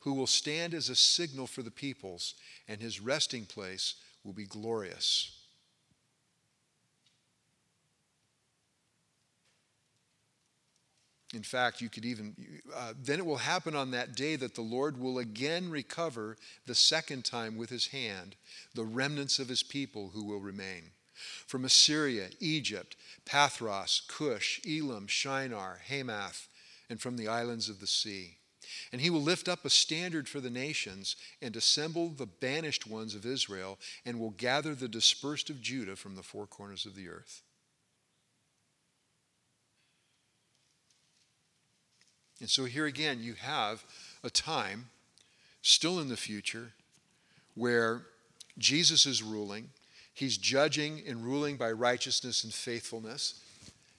[0.00, 2.34] who will stand as a signal for the peoples,
[2.66, 3.94] and his resting place
[4.24, 5.41] will be glorious.
[11.32, 14.60] In fact, you could even, uh, then it will happen on that day that the
[14.60, 18.36] Lord will again recover the second time with his hand
[18.74, 20.90] the remnants of his people who will remain.
[21.46, 26.48] From Assyria, Egypt, Pathros, Cush, Elam, Shinar, Hamath,
[26.90, 28.38] and from the islands of the sea.
[28.92, 33.14] And he will lift up a standard for the nations and assemble the banished ones
[33.14, 37.08] of Israel and will gather the dispersed of Judah from the four corners of the
[37.08, 37.42] earth.
[42.42, 43.84] And so here again, you have
[44.24, 44.86] a time
[45.62, 46.72] still in the future
[47.54, 48.02] where
[48.58, 49.70] Jesus is ruling.
[50.12, 53.40] He's judging and ruling by righteousness and faithfulness.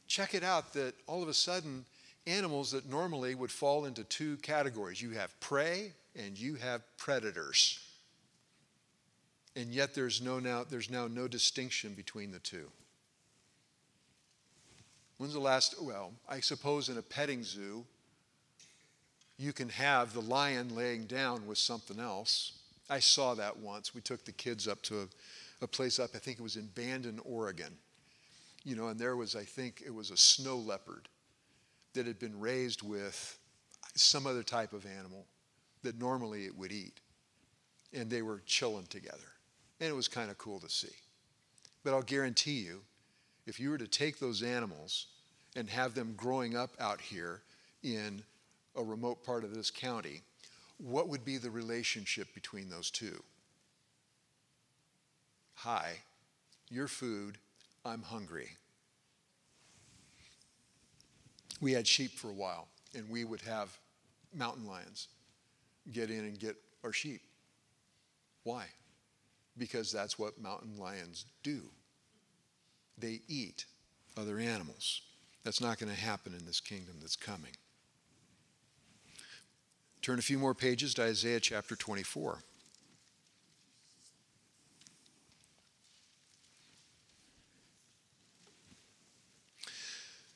[0.07, 1.85] Check it out that all of a sudden,
[2.27, 7.79] animals that normally would fall into two categories you have prey and you have predators.
[9.55, 12.69] And yet there's, no now, there's now no distinction between the two.
[15.17, 17.85] When's the last, well, I suppose in a petting zoo,
[19.37, 22.53] you can have the lion laying down with something else.
[22.89, 23.95] I saw that once.
[23.95, 25.07] We took the kids up to a,
[25.63, 27.73] a place up, I think it was in Bandon, Oregon.
[28.63, 31.09] You know, and there was, I think it was a snow leopard
[31.93, 33.37] that had been raised with
[33.95, 35.25] some other type of animal
[35.83, 36.99] that normally it would eat.
[37.93, 39.17] And they were chilling together.
[39.79, 40.95] And it was kind of cool to see.
[41.83, 42.81] But I'll guarantee you,
[43.45, 45.07] if you were to take those animals
[45.55, 47.41] and have them growing up out here
[47.83, 48.23] in
[48.75, 50.21] a remote part of this county,
[50.77, 53.21] what would be the relationship between those two?
[55.55, 55.93] Hi,
[56.69, 57.37] your food,
[57.85, 58.49] I'm hungry.
[61.61, 63.77] We had sheep for a while, and we would have
[64.33, 65.07] mountain lions
[65.91, 67.21] get in and get our sheep.
[68.43, 68.65] Why?
[69.57, 71.61] Because that's what mountain lions do.
[72.97, 73.65] They eat
[74.17, 75.01] other animals.
[75.43, 77.51] That's not going to happen in this kingdom that's coming.
[80.03, 82.39] Turn a few more pages to Isaiah chapter 24.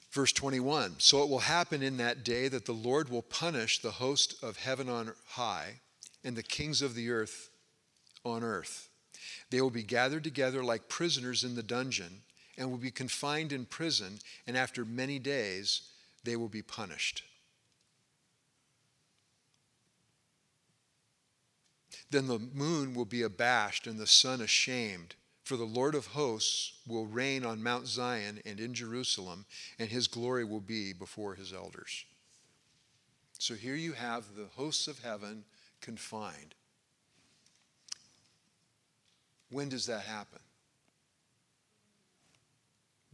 [0.09, 3.91] Verse 21 So it will happen in that day that the Lord will punish the
[3.91, 5.81] host of heaven on high
[6.23, 7.49] and the kings of the earth
[8.23, 8.87] on earth.
[9.49, 12.21] They will be gathered together like prisoners in the dungeon
[12.57, 15.81] and will be confined in prison, and after many days
[16.23, 17.23] they will be punished.
[22.09, 25.15] Then the moon will be abashed and the sun ashamed.
[25.43, 29.45] For the Lord of hosts will reign on Mount Zion and in Jerusalem,
[29.79, 32.03] and his glory will be before his elders.
[33.39, 35.45] So here you have the hosts of heaven
[35.79, 36.53] confined.
[39.49, 40.39] When does that happen?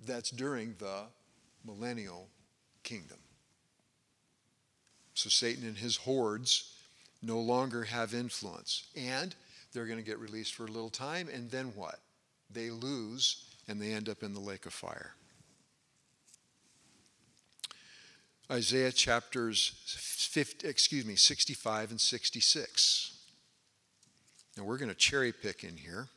[0.06, 1.04] That's during the
[1.64, 2.30] millennial
[2.84, 3.20] kingdom.
[5.14, 6.73] So Satan and his hordes
[7.24, 8.88] no longer have influence.
[8.96, 9.34] And
[9.72, 12.00] they're going to get released for a little time, and then what?
[12.52, 15.16] They lose and they end up in the lake of fire.
[18.52, 23.18] Isaiah chapters 50, excuse me, 65 and 66.
[24.58, 26.08] Now we're going to cherry pick in here.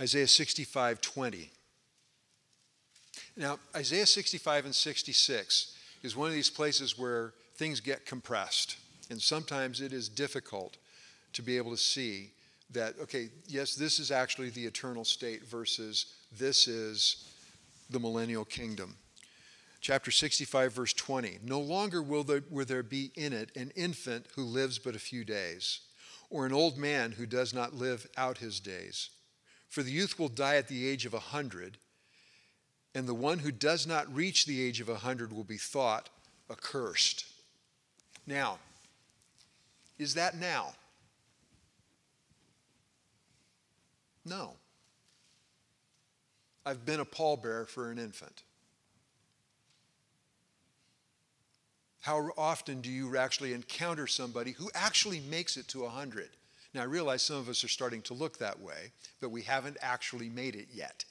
[0.00, 1.50] Isaiah 65, 20.
[3.36, 8.76] Now, Isaiah 65 and 66 is one of these places where things get compressed.
[9.10, 10.76] And sometimes it is difficult
[11.32, 12.30] to be able to see
[12.70, 16.06] that, okay, yes, this is actually the eternal state versus
[16.38, 17.28] this is
[17.90, 18.96] the millennial kingdom.
[19.80, 21.40] Chapter 65, verse 20.
[21.42, 25.00] No longer will there, will there be in it an infant who lives but a
[25.00, 25.80] few days,
[26.30, 29.10] or an old man who does not live out his days.
[29.68, 31.78] For the youth will die at the age of a hundred,
[32.94, 36.08] and the one who does not reach the age of a hundred will be thought
[36.50, 37.24] accursed.
[38.26, 38.58] Now,
[39.98, 40.74] is that now?
[44.24, 44.54] No.
[46.64, 48.42] I've been a pallbearer for an infant.
[52.00, 56.30] How often do you actually encounter somebody who actually makes it to 100?
[56.74, 59.76] Now, I realize some of us are starting to look that way, but we haven't
[59.80, 61.04] actually made it yet.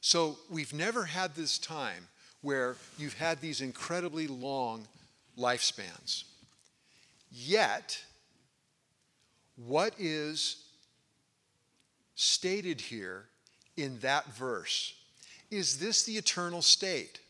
[0.00, 2.08] So, we've never had this time
[2.40, 4.86] where you've had these incredibly long
[5.38, 6.24] lifespans.
[7.30, 8.02] Yet,
[9.56, 10.64] what is
[12.14, 13.26] stated here
[13.76, 14.94] in that verse?
[15.50, 17.20] Is this the eternal state?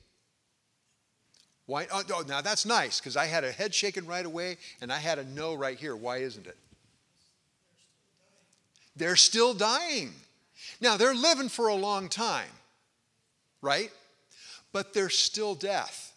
[1.66, 1.86] Why?
[1.92, 4.98] Oh, oh now that's nice because I had a head shaking right away and I
[4.98, 5.94] had a no right here.
[5.94, 6.56] Why isn't it?
[8.96, 10.12] They're still dying.
[10.80, 12.50] Now they're living for a long time,
[13.62, 13.90] right?
[14.72, 16.12] But there's still death.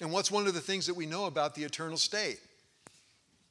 [0.00, 2.40] And what's one of the things that we know about the eternal state?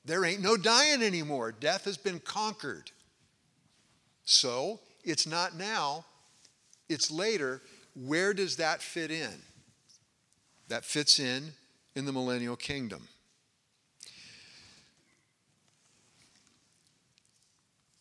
[0.06, 1.52] There ain't no dying anymore.
[1.52, 2.92] Death has been conquered.
[4.26, 6.06] So it's not now,
[6.90, 7.62] it's later.
[7.96, 9.34] Where does that fit in?
[10.68, 11.54] That fits in
[11.96, 13.08] in the millennial kingdom.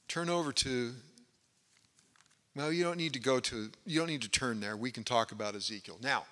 [0.08, 0.92] Turn over to,
[2.54, 4.76] well, you don't need to go to, you don't need to turn there.
[4.76, 5.98] We can talk about Ezekiel.
[6.02, 6.24] Now,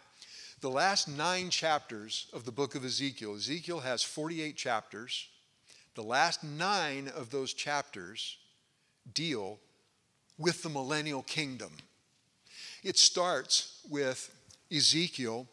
[0.61, 5.29] the last nine chapters of the book of Ezekiel, Ezekiel has 48 chapters.
[5.95, 8.37] The last nine of those chapters
[9.15, 9.59] deal
[10.39, 11.71] with the millennial kingdom.
[12.85, 14.31] It starts with
[14.71, 15.47] Ezekiel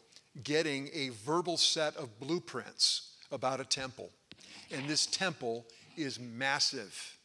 [0.44, 4.10] getting a verbal set of blueprints about a temple.
[4.70, 5.64] And this temple
[5.96, 7.16] is massive,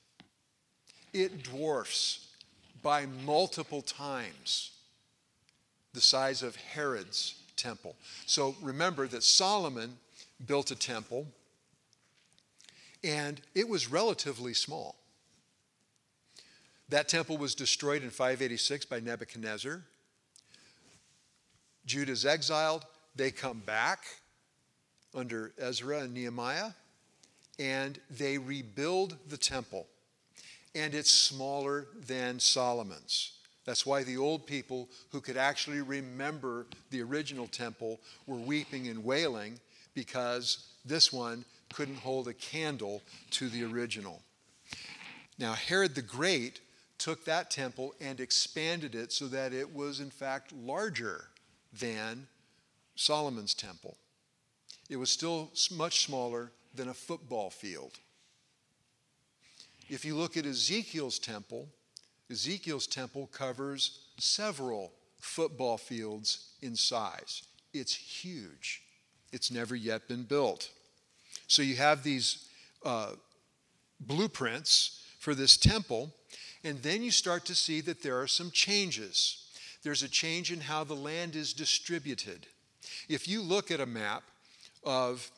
[1.13, 2.32] it dwarfs
[2.83, 4.71] by multiple times
[5.93, 7.95] the size of Herod's temple.
[8.25, 9.97] So remember that Solomon
[10.45, 11.27] built a temple
[13.03, 14.95] and it was relatively small.
[16.89, 19.81] That temple was destroyed in 586 by Nebuchadnezzar.
[21.85, 22.85] Judah's exiled.
[23.15, 24.05] They come back
[25.13, 26.71] under Ezra and Nehemiah,
[27.59, 29.87] and they rebuild the temple.
[30.75, 33.33] And it's smaller than Solomon's.
[33.65, 39.03] That's why the old people who could actually remember the original temple were weeping and
[39.03, 39.59] wailing
[39.93, 43.01] because this one couldn't hold a candle
[43.31, 44.21] to the original.
[45.39, 46.59] Now, Herod the Great
[46.97, 51.25] took that temple and expanded it so that it was, in fact, larger
[51.79, 52.27] than
[52.95, 53.97] Solomon's temple.
[54.89, 57.99] It was still much smaller than a football field.
[59.93, 61.69] If you look at Ezekiel's temple,
[62.31, 67.43] Ezekiel's temple covers several football fields in size.
[67.75, 68.81] It's huge.
[69.31, 70.71] It's never yet been built.
[71.45, 72.49] So you have these
[72.83, 73.11] uh,
[73.99, 76.11] blueprints for this temple,
[76.63, 79.45] and then you start to see that there are some changes.
[79.83, 82.47] There's a change in how the land is distributed.
[83.09, 84.23] If you look at a map
[84.83, 85.29] of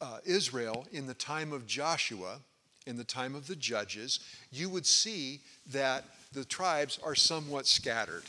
[0.00, 2.40] uh, Israel in the time of Joshua,
[2.86, 4.20] in the time of the judges,
[4.50, 5.40] you would see
[5.72, 8.24] that the tribes are somewhat scattered.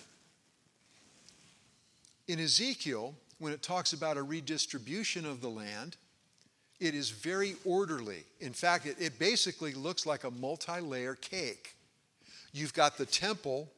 [2.28, 5.98] In Ezekiel, when it talks about a redistribution of the land,
[6.80, 8.24] it is very orderly.
[8.40, 11.76] In fact, it, it basically looks like a multi layer cake.
[12.54, 13.70] You've got the temple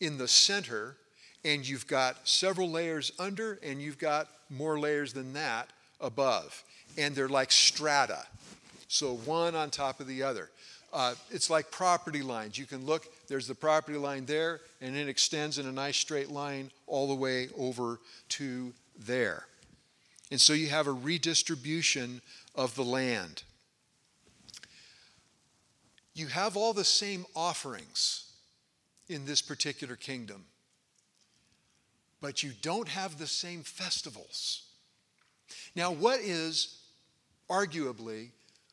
[0.00, 0.96] in the center,
[1.44, 6.62] and you've got several layers under, and you've got more layers than that above.
[6.98, 8.26] And they're like strata.
[8.92, 10.50] So one on top of the other.
[10.92, 12.58] Uh, it's like property lines.
[12.58, 16.30] You can look, there's the property line there, and it extends in a nice straight
[16.30, 19.46] line all the way over to there.
[20.30, 22.20] And so you have a redistribution
[22.54, 23.44] of the land.
[26.14, 28.30] you have all the same offerings
[29.08, 30.44] in this particular kingdom,
[32.20, 34.64] but you don't have the same festivals.
[35.74, 36.78] Now, what is
[37.48, 38.28] arguably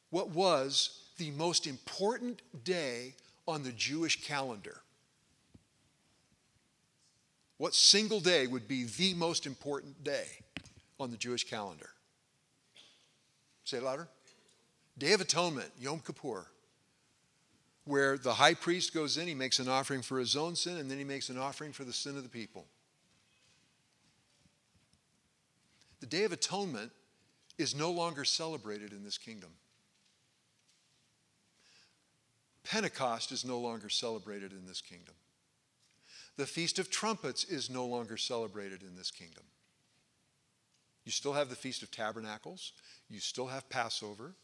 [0.09, 3.13] what was the most important day
[3.47, 4.81] on the Jewish calendar?
[7.57, 10.27] What single day would be the most important day
[10.99, 11.89] on the Jewish calendar?
[13.65, 14.07] Say it louder.
[14.97, 16.45] Day of Atonement, Yom Kippur,
[17.85, 20.89] where the high priest goes in, he makes an offering for his own sin, and
[20.89, 22.65] then he makes an offering for the sin of the people.
[25.99, 26.91] The Day of Atonement
[27.57, 29.49] is no longer celebrated in this kingdom.
[32.63, 35.15] Pentecost is no longer celebrated in this kingdom.
[36.37, 39.43] The Feast of Trumpets is no longer celebrated in this kingdom.
[41.05, 42.73] You still have the Feast of Tabernacles,
[43.09, 44.35] you still have Passover,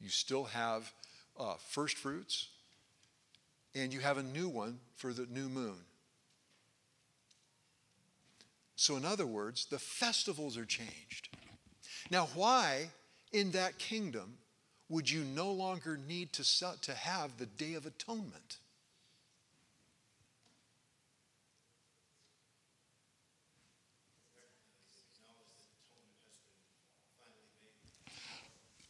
[0.00, 0.92] you still have
[1.38, 2.48] uh, first fruits,
[3.74, 5.76] and you have a new one for the new moon.
[8.76, 11.28] So, in other words, the festivals are changed.
[12.10, 12.88] Now, why
[13.32, 14.38] in that kingdom
[14.88, 16.44] would you no longer need to,
[16.82, 18.58] to have the Day of Atonement?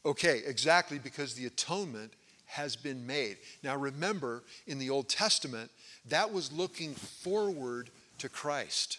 [0.04, 2.12] Okay, exactly, because the atonement
[2.44, 3.38] has been made.
[3.64, 5.70] Now remember, in the Old Testament,
[6.08, 8.98] that was looking forward to Christ.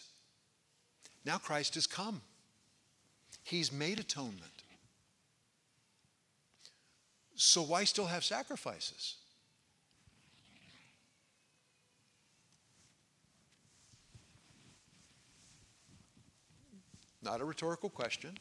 [1.24, 2.22] Now Christ has come,
[3.44, 4.57] He's made atonement.
[7.38, 9.18] So why still have sacrifices?
[17.22, 18.36] Not a rhetorical question.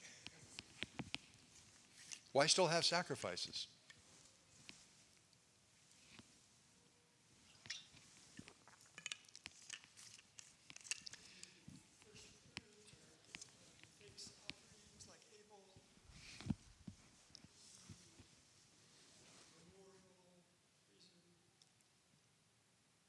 [2.32, 3.66] Why still have sacrifices?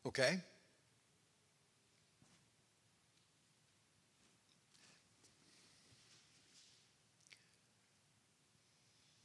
[0.07, 0.39] Okay?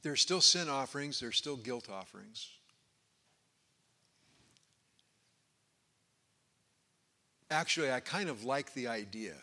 [0.01, 2.49] There are still sin offerings, there are still guilt offerings.
[7.49, 9.35] Actually, I kind of like the idea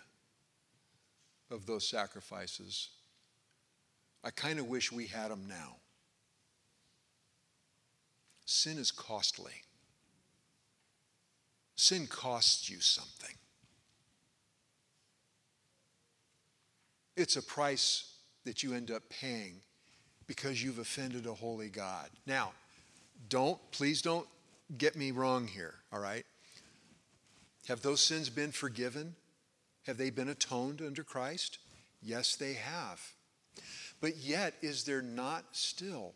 [1.50, 2.88] of those sacrifices.
[4.22, 5.76] I kind of wish we had them now.
[8.44, 9.62] Sin is costly.
[11.80, 13.34] Sin costs you something.
[17.16, 19.62] It's a price that you end up paying
[20.26, 22.10] because you've offended a holy God.
[22.26, 22.52] Now,
[23.30, 24.26] don't, please don't
[24.76, 26.26] get me wrong here, all right?
[27.66, 29.14] Have those sins been forgiven?
[29.86, 31.56] Have they been atoned under Christ?
[32.02, 33.00] Yes, they have.
[34.02, 36.12] But yet, is there not still,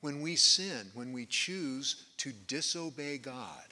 [0.00, 3.71] when we sin, when we choose to disobey God,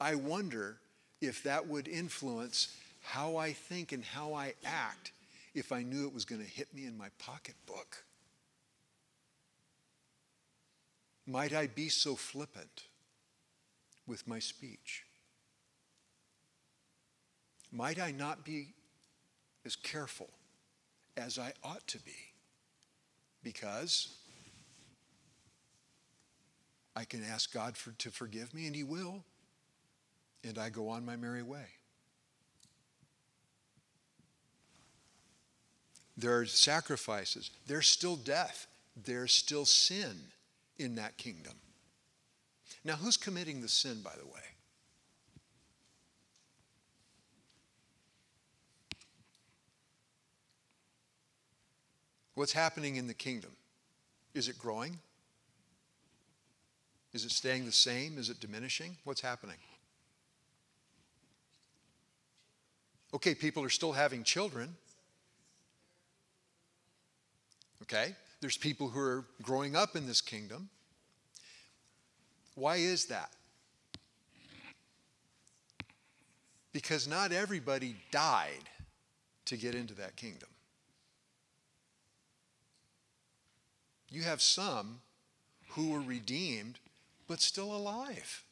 [0.00, 0.78] I wonder
[1.20, 5.12] if that would influence how I think and how I act
[5.54, 8.04] if I knew it was going to hit me in my pocketbook?
[11.26, 12.84] Might I be so flippant
[14.06, 15.04] with my speech?
[17.72, 18.68] Might I not be
[19.64, 20.30] as careful
[21.16, 22.16] as I ought to be?
[23.42, 24.16] Because
[26.96, 29.24] I can ask God for, to forgive me, and He will,
[30.44, 31.66] and I go on my merry way.
[36.16, 37.50] There are sacrifices.
[37.66, 38.66] There's still death.
[39.04, 40.16] There's still sin
[40.78, 41.54] in that kingdom.
[42.84, 44.40] Now, who's committing the sin, by the way?
[52.34, 53.50] What's happening in the kingdom?
[54.34, 54.98] Is it growing?
[57.12, 58.16] Is it staying the same?
[58.18, 58.96] Is it diminishing?
[59.04, 59.56] What's happening?
[63.12, 64.74] Okay, people are still having children.
[67.82, 68.14] Okay?
[68.40, 70.68] There's people who are growing up in this kingdom.
[72.54, 73.30] Why is that?
[76.72, 78.68] Because not everybody died
[79.46, 80.48] to get into that kingdom.
[84.08, 85.00] You have some
[85.70, 86.78] who were redeemed
[87.26, 88.44] but still alive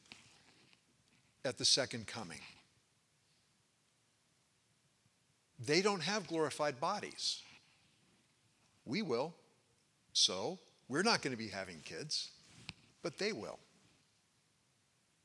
[1.45, 2.39] at the second coming.
[5.65, 7.41] They don't have glorified bodies.
[8.85, 9.33] We will.
[10.13, 10.57] So,
[10.87, 12.29] we're not going to be having kids.
[13.01, 13.59] but they will.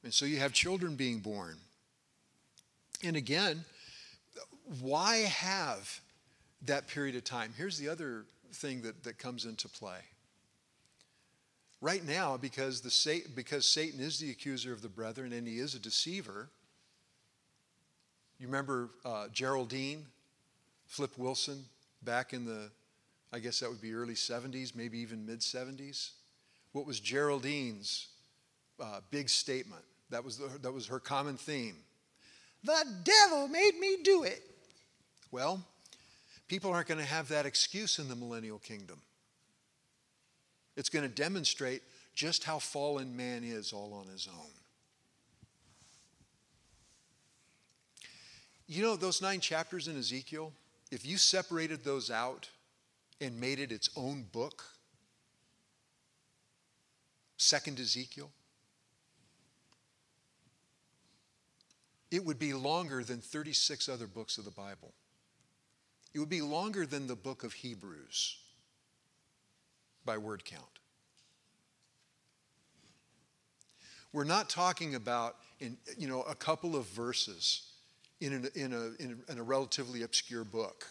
[0.02, 1.56] And so you have children being born.
[3.02, 3.64] And again,
[4.80, 6.00] why have
[6.62, 7.52] that period of time?
[7.56, 9.98] Here's the other thing that, that comes into play.
[11.80, 15.74] Right now, because, the, because Satan is the accuser of the brethren and he is
[15.74, 16.48] a deceiver,
[18.38, 20.06] you remember uh, Geraldine,
[20.94, 21.64] Flip Wilson,
[22.04, 22.70] back in the,
[23.32, 26.10] I guess that would be early 70s, maybe even mid 70s?
[26.70, 28.06] What was Geraldine's
[28.78, 29.82] uh, big statement?
[30.10, 31.74] That was, the, that was her common theme.
[32.62, 34.40] The devil made me do it.
[35.32, 35.64] Well,
[36.46, 39.00] people aren't going to have that excuse in the millennial kingdom.
[40.76, 41.82] It's going to demonstrate
[42.14, 44.46] just how fallen man is all on his own.
[48.68, 50.52] You know, those nine chapters in Ezekiel,
[50.90, 52.48] if you separated those out
[53.20, 54.64] and made it its own book,
[57.36, 58.30] second Ezekiel,
[62.10, 64.92] it would be longer than 36 other books of the Bible.
[66.12, 68.38] It would be longer than the book of Hebrews
[70.04, 70.62] by word count.
[74.12, 77.73] We're not talking about in, you know, a couple of verses
[78.20, 80.86] in, an, in, a, in, a, in a relatively obscure book.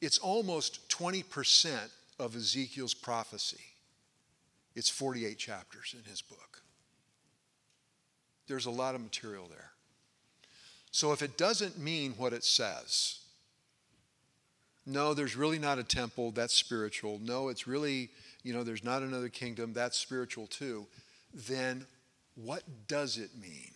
[0.00, 1.78] It's almost 20%
[2.18, 3.60] of Ezekiel's prophecy.
[4.74, 6.62] It's 48 chapters in his book
[8.50, 9.70] there's a lot of material there.
[10.90, 13.20] So if it doesn't mean what it says,
[14.84, 17.20] no, there's really not a temple, that's spiritual.
[17.22, 18.10] No, it's really,
[18.42, 20.88] you know, there's not another kingdom, that's spiritual too.
[21.32, 21.86] Then
[22.34, 23.70] what does it mean?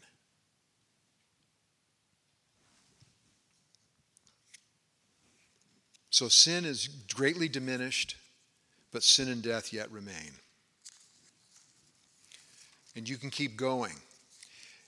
[6.15, 8.15] So sin is greatly diminished,
[8.93, 10.31] but sin and death yet remain.
[12.95, 13.95] And you can keep going.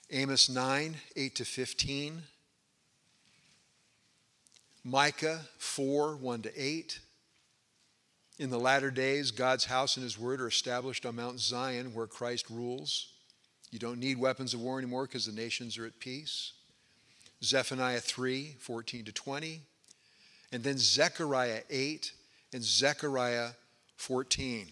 [0.09, 2.23] Amos 9, 8 to 15.
[4.85, 6.99] Micah 4, 1 to 8.
[8.39, 12.07] In the latter days, God's house and his word are established on Mount Zion where
[12.07, 13.09] Christ rules.
[13.69, 16.53] You don't need weapons of war anymore because the nations are at peace.
[17.43, 19.61] Zephaniah 3, 14 to 20.
[20.51, 22.11] And then Zechariah 8
[22.53, 23.49] and Zechariah
[23.97, 24.67] 14.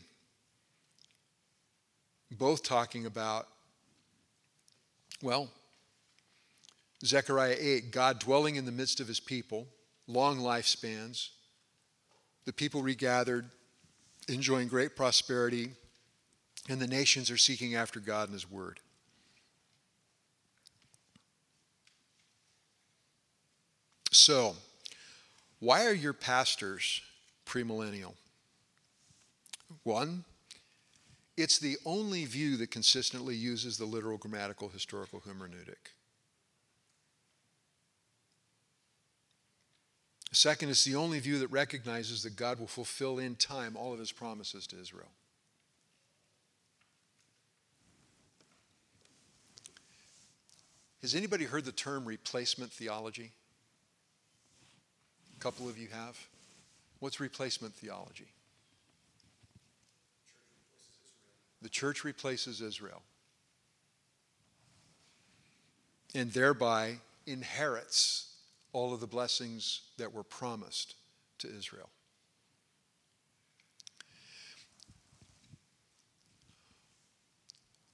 [2.31, 3.47] Both talking about
[5.21, 5.49] well,
[7.03, 9.67] Zechariah 8, God dwelling in the midst of his people,
[10.07, 11.29] long lifespans,
[12.45, 13.49] the people regathered,
[14.27, 15.71] enjoying great prosperity,
[16.69, 18.79] and the nations are seeking after God and his word.
[24.11, 24.55] So,
[25.65, 27.01] why are your pastors
[27.43, 28.13] premillennial?
[29.81, 30.23] One,
[31.35, 35.89] it's the only view that consistently uses the literal grammatical historical hermeneutic.
[40.31, 43.97] Second, it's the only view that recognizes that God will fulfill in time all of
[43.97, 45.09] his promises to Israel.
[51.01, 53.31] Has anybody heard the term replacement theology?
[55.45, 56.17] Couple of you have.
[56.97, 58.25] What's replacement theology?
[61.61, 63.03] The church replaces Israel
[66.15, 66.95] and thereby
[67.27, 68.33] inherits
[68.73, 70.95] all of the blessings that were promised
[71.37, 71.89] to Israel.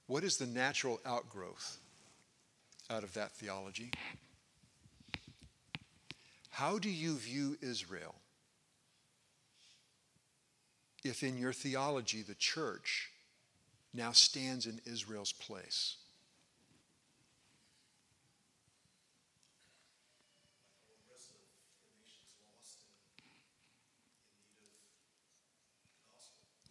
[0.06, 1.76] What is the natural outgrowth
[2.88, 3.90] out of that theology?
[6.52, 8.14] How do you view Israel
[11.04, 13.10] if in your theology the church
[13.94, 15.96] now stands in Israel's place.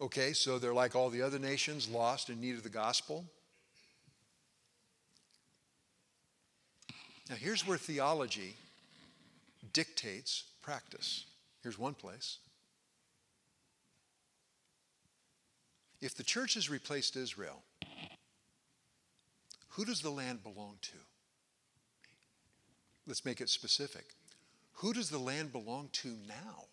[0.00, 3.24] Okay, so they're like all the other nations, lost in need of the gospel.
[7.30, 8.56] Now, here's where theology
[9.72, 11.24] dictates practice.
[11.62, 12.38] Here's one place.
[16.00, 17.62] If the church has replaced Israel,
[19.70, 20.98] who does the land belong to?
[23.06, 24.06] Let's make it specific.
[24.74, 26.66] Who does the land belong to now?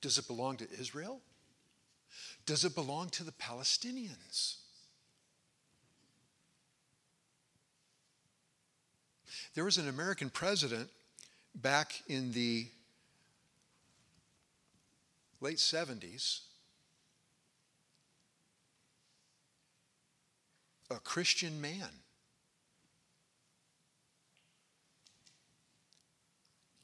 [0.00, 1.20] Does it belong to Israel?
[2.46, 4.58] Does it belong to the Palestinians?
[9.54, 10.90] There was an American president
[11.54, 12.68] back in the
[15.40, 16.40] late 70s,
[20.90, 21.88] a Christian man.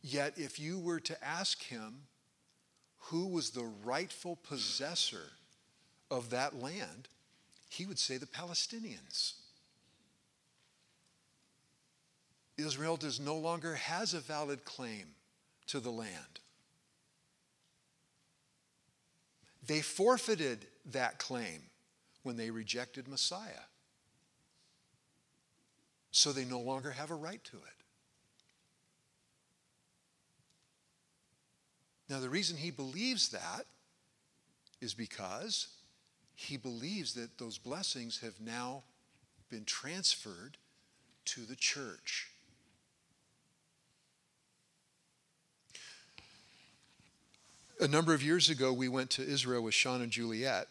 [0.03, 2.03] Yet, if you were to ask him
[2.99, 5.33] who was the rightful possessor
[6.11, 7.09] of that land,
[7.71, 9.35] he would say the Palestinians.
[12.57, 15.07] Israel does no longer has a valid claim
[15.67, 16.41] to the land.
[19.67, 21.63] They forfeited that claim
[22.23, 23.67] when they rejected Messiah.
[26.11, 27.63] So they no longer have a right to it.
[32.09, 33.65] Now, the reason he believes that
[34.81, 35.69] is because
[36.35, 38.85] he believes that those blessings have now
[39.49, 40.59] been transferred
[41.25, 42.31] to the church.
[47.85, 50.68] A number of years ago, we went to Israel with Sean and Juliet.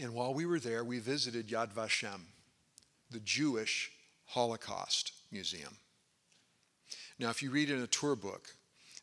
[0.00, 2.22] And while we were there, we visited Yad Vashem,
[3.10, 3.92] the Jewish
[4.28, 5.76] Holocaust Museum.
[7.18, 8.54] Now, if you read in a tour book,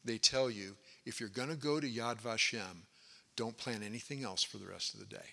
[0.04, 2.88] they tell you if you're going to go to Yad Vashem,
[3.36, 5.30] don't plan anything else for the rest of the day.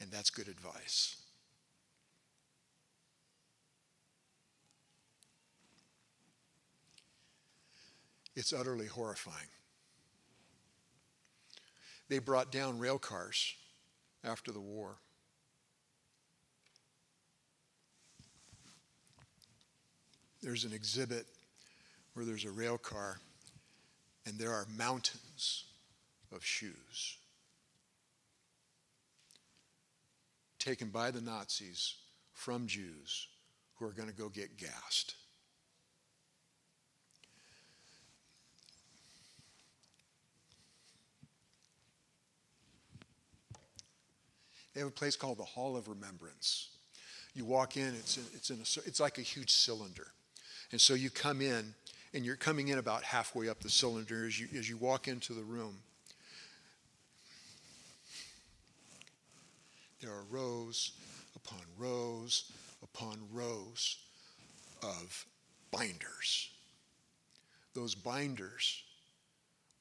[0.00, 1.16] And that's good advice.
[8.38, 9.48] It's utterly horrifying.
[12.08, 13.56] They brought down rail cars
[14.22, 14.94] after the war.
[20.40, 21.26] There's an exhibit
[22.14, 23.18] where there's a rail car
[24.24, 25.64] and there are mountains
[26.32, 27.16] of shoes
[30.60, 31.96] taken by the Nazis
[32.34, 33.26] from Jews
[33.74, 35.16] who are going to go get gassed.
[44.78, 46.68] They have a place called the Hall of Remembrance.
[47.34, 50.06] You walk in, it's, in, it's, in a, it's like a huge cylinder.
[50.70, 51.74] And so you come in,
[52.14, 55.32] and you're coming in about halfway up the cylinder as you, as you walk into
[55.32, 55.78] the room.
[60.00, 60.92] There are rows
[61.34, 63.96] upon rows upon rows
[64.84, 65.26] of
[65.72, 66.50] binders.
[67.74, 68.84] Those binders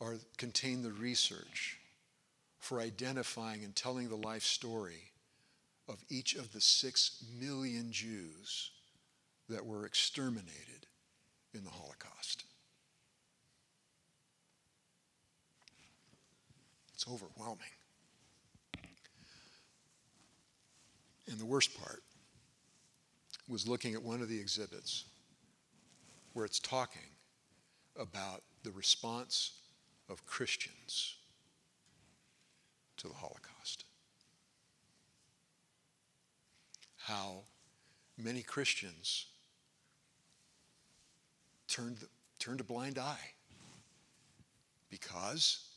[0.01, 1.76] are, contain the research
[2.59, 5.11] for identifying and telling the life story
[5.87, 8.71] of each of the six million Jews
[9.49, 10.85] that were exterminated
[11.53, 12.43] in the Holocaust.
[16.93, 17.67] It's overwhelming.
[21.29, 22.03] And the worst part
[23.47, 25.05] was looking at one of the exhibits
[26.33, 27.01] where it's talking
[27.99, 29.51] about the response
[30.09, 31.16] of Christians
[32.97, 33.85] to the Holocaust.
[36.97, 37.43] How
[38.17, 39.27] many Christians
[41.67, 41.99] turned,
[42.39, 43.31] turned a blind eye
[44.89, 45.69] because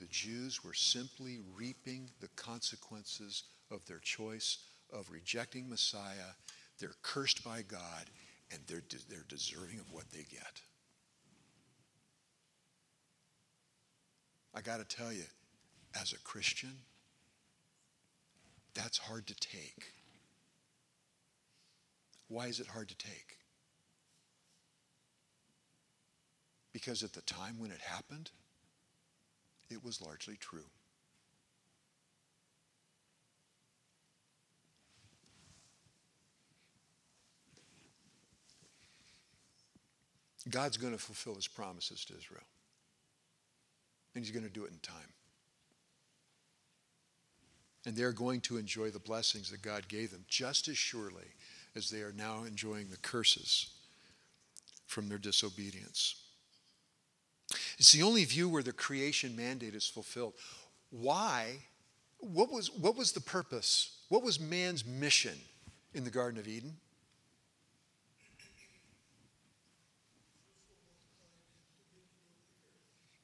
[0.00, 4.58] the Jews were simply reaping the consequences of their choice
[4.92, 6.34] of rejecting Messiah.
[6.78, 8.10] They're cursed by God
[8.52, 10.60] and they're, de- they're deserving of what they get.
[14.54, 15.24] I got to tell you,
[16.00, 16.72] as a Christian,
[18.74, 19.92] that's hard to take.
[22.28, 23.38] Why is it hard to take?
[26.72, 28.30] Because at the time when it happened,
[29.70, 30.66] it was largely true.
[40.48, 42.46] God's going to fulfill his promises to Israel.
[44.14, 45.15] And he's going to do it in time.
[47.86, 51.28] And they're going to enjoy the blessings that God gave them just as surely
[51.76, 53.70] as they are now enjoying the curses
[54.86, 56.16] from their disobedience.
[57.78, 60.34] It's the only view where the creation mandate is fulfilled.
[60.90, 61.58] Why?
[62.18, 63.98] What was, what was the purpose?
[64.08, 65.38] What was man's mission
[65.94, 66.76] in the Garden of Eden?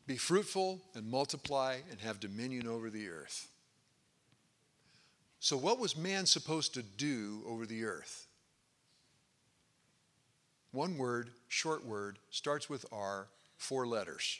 [0.06, 3.48] Be fruitful and multiply and have dominion over the earth.
[5.42, 8.28] So, what was man supposed to do over the earth?
[10.70, 13.26] One word, short word, starts with R,
[13.56, 14.38] four letters.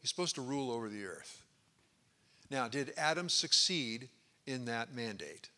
[0.00, 1.42] He's supposed to rule over the earth.
[2.48, 4.08] Now, did Adam succeed
[4.46, 5.48] in that mandate?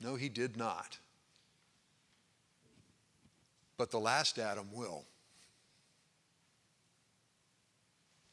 [0.00, 0.98] No, he did not.
[3.76, 5.04] but the last Adam will.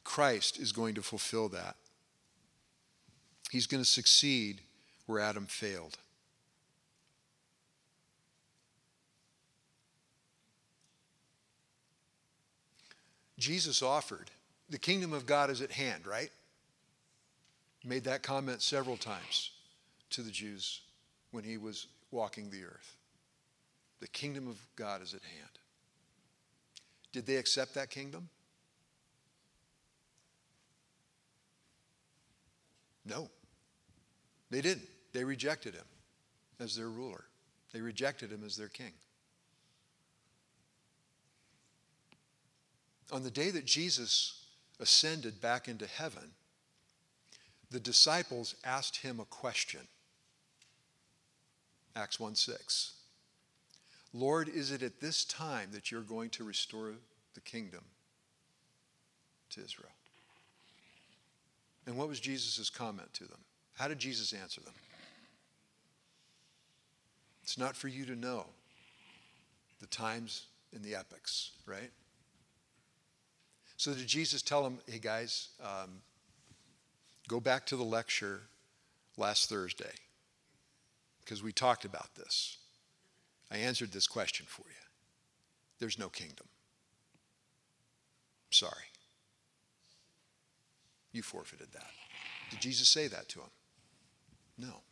[0.04, 1.74] Christ is going to fulfill that.
[3.50, 4.60] He's going to succeed
[5.06, 5.98] where Adam failed.
[13.38, 14.30] Jesus offered,
[14.70, 16.30] the kingdom of God is at hand, right?
[17.84, 19.52] Made that comment several times
[20.10, 20.80] to the Jews
[21.30, 22.96] when he was walking the earth.
[24.00, 25.50] The kingdom of God is at hand.
[27.12, 28.28] Did they accept that kingdom?
[33.04, 33.30] No.
[34.50, 34.88] They didn't.
[35.12, 35.84] They rejected him
[36.60, 37.24] as their ruler,
[37.72, 38.92] they rejected him as their king.
[43.12, 44.46] On the day that Jesus
[44.80, 46.32] ascended back into heaven,
[47.70, 49.80] the disciples asked him a question.
[51.94, 52.92] Acts 1 6.
[54.12, 56.92] Lord, is it at this time that you're going to restore
[57.34, 57.84] the kingdom
[59.50, 59.90] to Israel?
[61.86, 63.40] And what was Jesus' comment to them?
[63.76, 64.74] How did Jesus answer them?
[67.42, 68.46] It's not for you to know
[69.80, 71.90] the times and the epochs, right?
[73.76, 76.00] So did Jesus tell them, hey guys, um,
[77.28, 78.40] go back to the lecture
[79.18, 79.92] last Thursday
[81.20, 82.56] because we talked about this.
[83.50, 84.74] I answered this question for you.
[85.78, 86.46] There's no kingdom.
[88.50, 88.72] Sorry.
[91.12, 91.90] You forfeited that.
[92.50, 93.50] Did Jesus say that to him?
[94.58, 94.82] No.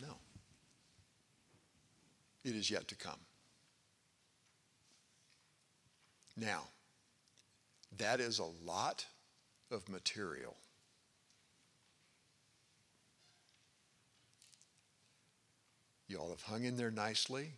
[0.00, 0.14] No.
[2.44, 3.20] It is yet to come.
[6.36, 6.64] Now,
[7.98, 9.04] that is a lot
[9.70, 10.56] of material.
[16.08, 17.52] You all have hung in there nicely.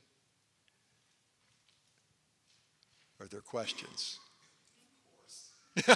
[3.20, 4.18] Are there questions?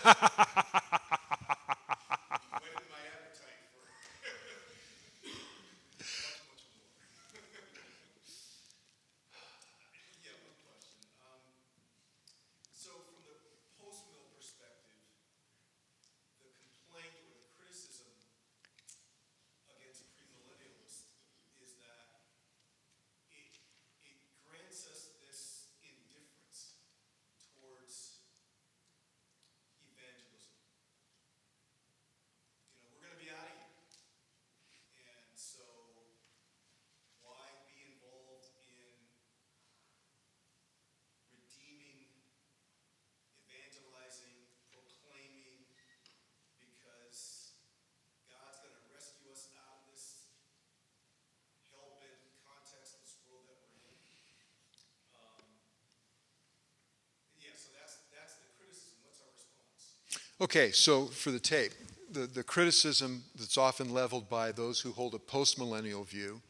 [60.41, 61.73] Okay, so for the tape,
[62.13, 66.41] the, the criticism that's often leveled by those who hold a postmillennial view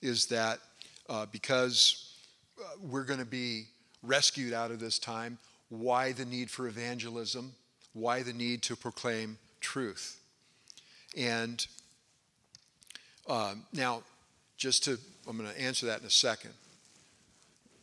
[0.00, 0.60] is that
[1.10, 2.16] uh, because
[2.58, 3.66] uh, we're going to be
[4.02, 5.36] rescued out of this time,
[5.68, 7.52] why the need for evangelism?
[7.92, 10.18] Why the need to proclaim truth?
[11.14, 11.66] And
[13.28, 14.04] um, now,
[14.56, 16.54] just to, I'm going to answer that in a second.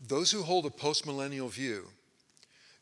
[0.07, 1.89] Those who hold a postmillennial view,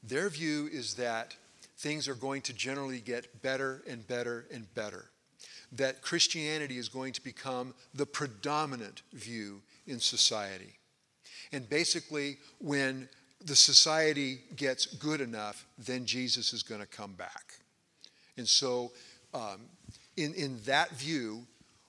[0.01, 1.35] their view is that
[1.79, 5.05] things are going to generally get better and better and better.
[5.71, 10.77] That Christianity is going to become the predominant view in society.
[11.51, 13.07] And basically, when
[13.43, 17.53] the society gets good enough, then Jesus is going to come back.
[18.35, 18.91] And so,
[19.33, 19.61] um,
[20.17, 21.45] in, in that view,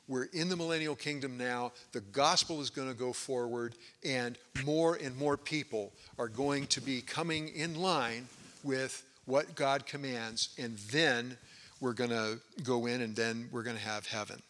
[0.06, 1.72] we're in the millennial kingdom now.
[1.92, 3.74] The gospel is going to go forward,
[4.04, 8.26] and more and more people are going to be coming in line
[8.62, 11.38] with what God commands, and then
[11.80, 14.42] we're going to go in and then we're going to have heaven.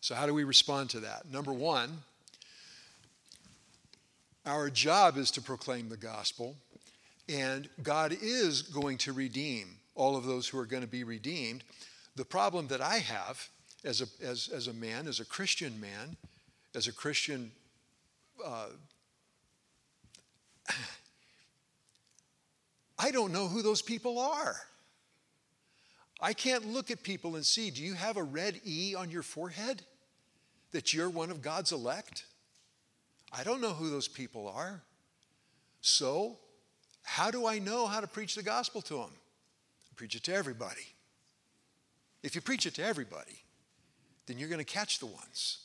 [0.00, 1.30] So, how do we respond to that?
[1.30, 1.90] Number one,
[4.46, 6.54] our job is to proclaim the gospel,
[7.28, 11.64] and God is going to redeem all of those who are going to be redeemed.
[12.16, 13.48] The problem that I have
[13.84, 16.16] as a, as, as a man, as a Christian man,
[16.74, 17.50] as a Christian
[18.44, 18.66] uh,
[22.98, 24.56] I don't know who those people are.
[26.20, 29.22] I can't look at people and see, do you have a red E on your
[29.22, 29.82] forehead
[30.72, 32.24] that you're one of God's elect?
[33.36, 34.82] I don't know who those people are.
[35.80, 36.38] So,
[37.02, 39.10] how do I know how to preach the gospel to them?
[39.96, 40.94] Preach it to everybody.
[42.22, 43.44] If you preach it to everybody,
[44.26, 45.58] then you're going to catch the ones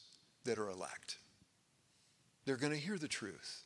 [0.43, 1.17] that are elect.
[2.45, 3.63] They're going to hear the truth.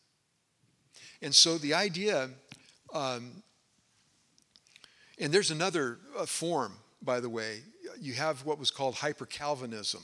[1.21, 2.29] And so the idea,
[2.93, 3.41] um,
[5.19, 7.61] and there's another uh, form, by the way.
[7.99, 10.03] You have what was called hyper Calvinism,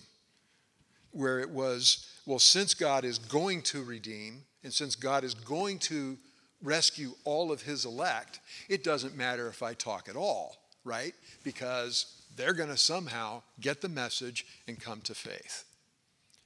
[1.12, 5.80] where it was, well, since God is going to redeem, and since God is going
[5.80, 6.18] to
[6.62, 11.14] rescue all of his elect, it doesn't matter if I talk at all, right?
[11.44, 15.66] Because they're going to somehow get the message and come to faith.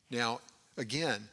[0.09, 0.41] Now,
[0.77, 1.27] again,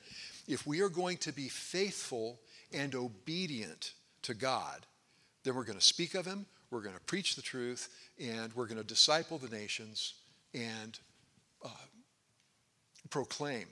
[0.49, 2.41] if we are going to be faithful
[2.73, 4.87] and obedient to God,
[5.45, 8.67] then we're going to speak of Him, we're going to preach the truth, and we're
[8.67, 10.15] going to disciple the nations
[10.55, 10.99] and
[11.65, 11.69] uh,
[13.11, 13.67] proclaim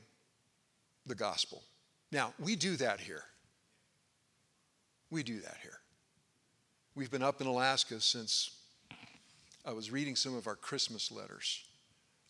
[1.07, 1.63] the gospel.
[2.11, 3.23] Now, we do that here.
[5.11, 5.81] We do that here.
[6.95, 8.51] We've been up in Alaska since
[9.65, 11.65] I was reading some of our Christmas letters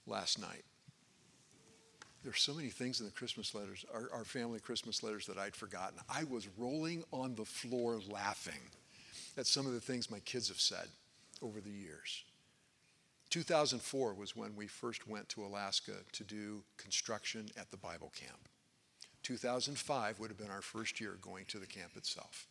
[0.06, 0.64] last night.
[2.24, 5.54] There's so many things in the Christmas letters, our, our family Christmas letters, that I'd
[5.54, 5.98] forgotten.
[6.10, 8.60] I was rolling on the floor laughing
[9.39, 10.89] at some of the things my kids have said
[11.43, 12.24] over the years.
[13.30, 18.49] 2004 was when we first went to Alaska to do construction at the Bible camp.
[19.22, 22.47] 2005 would have been our first year going to the camp itself.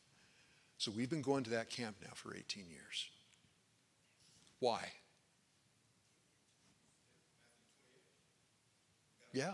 [0.77, 3.09] So we've been going to that camp now for 18 years.
[4.59, 4.91] Why?
[9.33, 9.53] Yeah.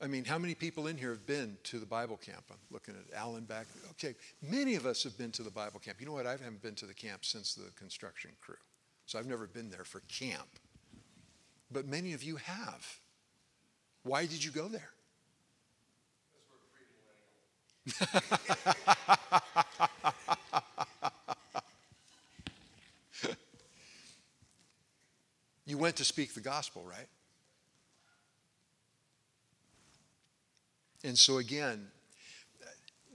[0.00, 2.44] I mean, how many people in here have been to the Bible camp?
[2.50, 3.66] I'm looking at Alan back.
[3.92, 6.00] Okay, many of us have been to the Bible camp.
[6.00, 6.26] You know what?
[6.26, 8.56] I haven't been to the camp since the construction crew.
[9.06, 10.48] So I've never been there for camp.
[11.70, 13.00] But many of you have.
[14.02, 14.90] Why did you go there?
[25.64, 27.08] you went to speak the gospel, right?
[31.06, 31.86] And so again,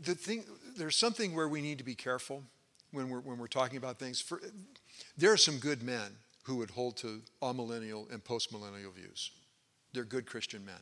[0.02, 0.46] the thing
[0.78, 2.42] there's something where we need to be careful
[2.92, 4.22] when we're when we're talking about things.
[4.22, 4.40] For,
[5.18, 9.32] there are some good men who would hold to amillennial and postmillennial views.
[9.92, 10.80] They're good Christian men.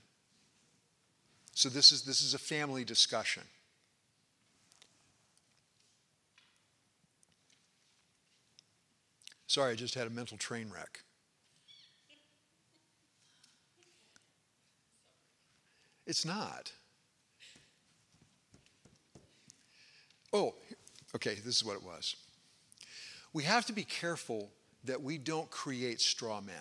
[1.56, 3.44] So this is this is a family discussion.
[9.48, 11.00] Sorry, I just had a mental train wreck.
[16.06, 16.72] It's not.
[20.32, 20.54] Oh,
[21.16, 22.16] okay, this is what it was.
[23.34, 24.50] We have to be careful
[24.86, 26.56] that we don't create straw men.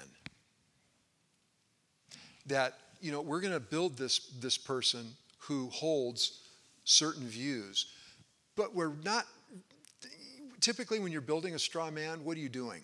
[2.46, 5.06] That, you know, we're going to build this, this person
[5.40, 6.40] who holds
[6.84, 7.92] certain views,
[8.56, 9.26] but we're not
[10.60, 12.82] typically when you're building a straw man, what are you doing?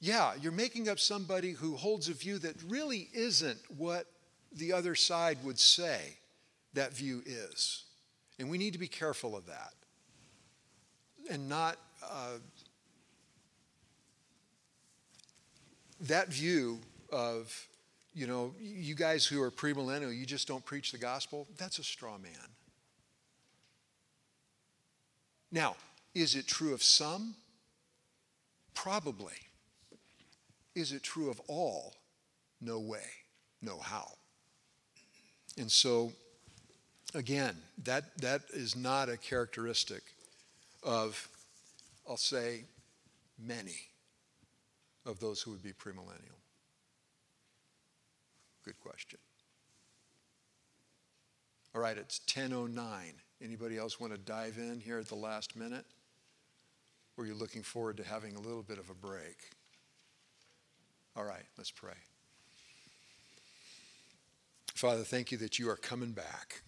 [0.00, 4.06] Yeah, you're making up somebody who holds a view that really isn't what
[4.52, 6.16] the other side would say
[6.74, 7.84] that view is.
[8.38, 9.74] And we need to be careful of that
[11.30, 11.76] and not.
[12.02, 12.38] Uh,
[16.08, 16.80] that view
[17.12, 17.68] of,
[18.14, 21.84] you know, you guys who are premillennial, you just don't preach the gospel, that's a
[21.84, 22.32] straw man.
[25.50, 25.76] Now,
[26.14, 27.34] is it true of some?
[28.74, 29.34] Probably.
[30.74, 31.94] Is it true of all?
[32.60, 33.04] No way,
[33.60, 34.12] no how.
[35.58, 36.12] And so,
[37.14, 40.02] again, that, that is not a characteristic
[40.82, 41.28] of,
[42.08, 42.64] I'll say,
[43.38, 43.76] many
[45.06, 46.38] of those who would be premillennial.
[48.64, 49.18] Good question.
[51.74, 53.14] All right, it's 1009.
[53.42, 55.84] Anybody else want to dive in here at the last minute?
[57.16, 59.38] Or are you looking forward to having a little bit of a break?
[61.16, 61.92] All right, let's pray.
[64.74, 66.62] Father, thank you that you are coming back.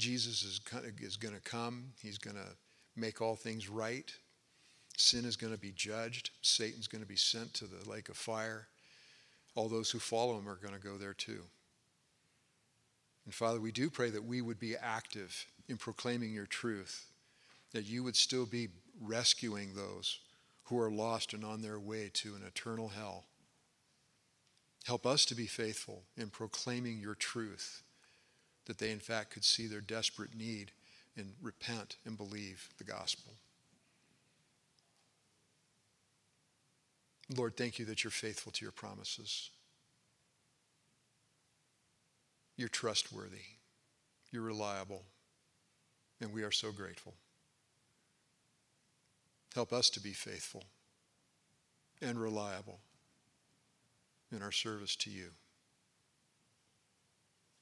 [0.00, 1.92] Jesus is, going to come.
[2.02, 2.56] He's going to
[2.96, 4.10] make all things right.
[4.96, 6.30] Sin is going to be judged.
[6.42, 8.66] Satan's going to be sent to the lake of fire.
[9.54, 11.42] All those who follow him are going to go there too.
[13.24, 17.06] And Father, we do pray that we would be active in proclaiming your truth,
[17.72, 18.68] that you would still be
[19.00, 20.18] rescuing those
[20.64, 23.24] who are lost and on their way to an eternal hell.
[24.86, 27.82] Help us to be faithful in proclaiming your truth,
[28.66, 30.72] that they in fact could see their desperate need
[31.16, 33.32] and repent and believe the gospel.
[37.36, 39.50] Lord, thank you that you're faithful to your promises.
[42.56, 43.56] You're trustworthy.
[44.32, 45.02] You're reliable.
[46.20, 47.14] And we are so grateful.
[49.54, 50.64] Help us to be faithful
[52.02, 52.80] and reliable
[54.32, 55.30] in our service to you.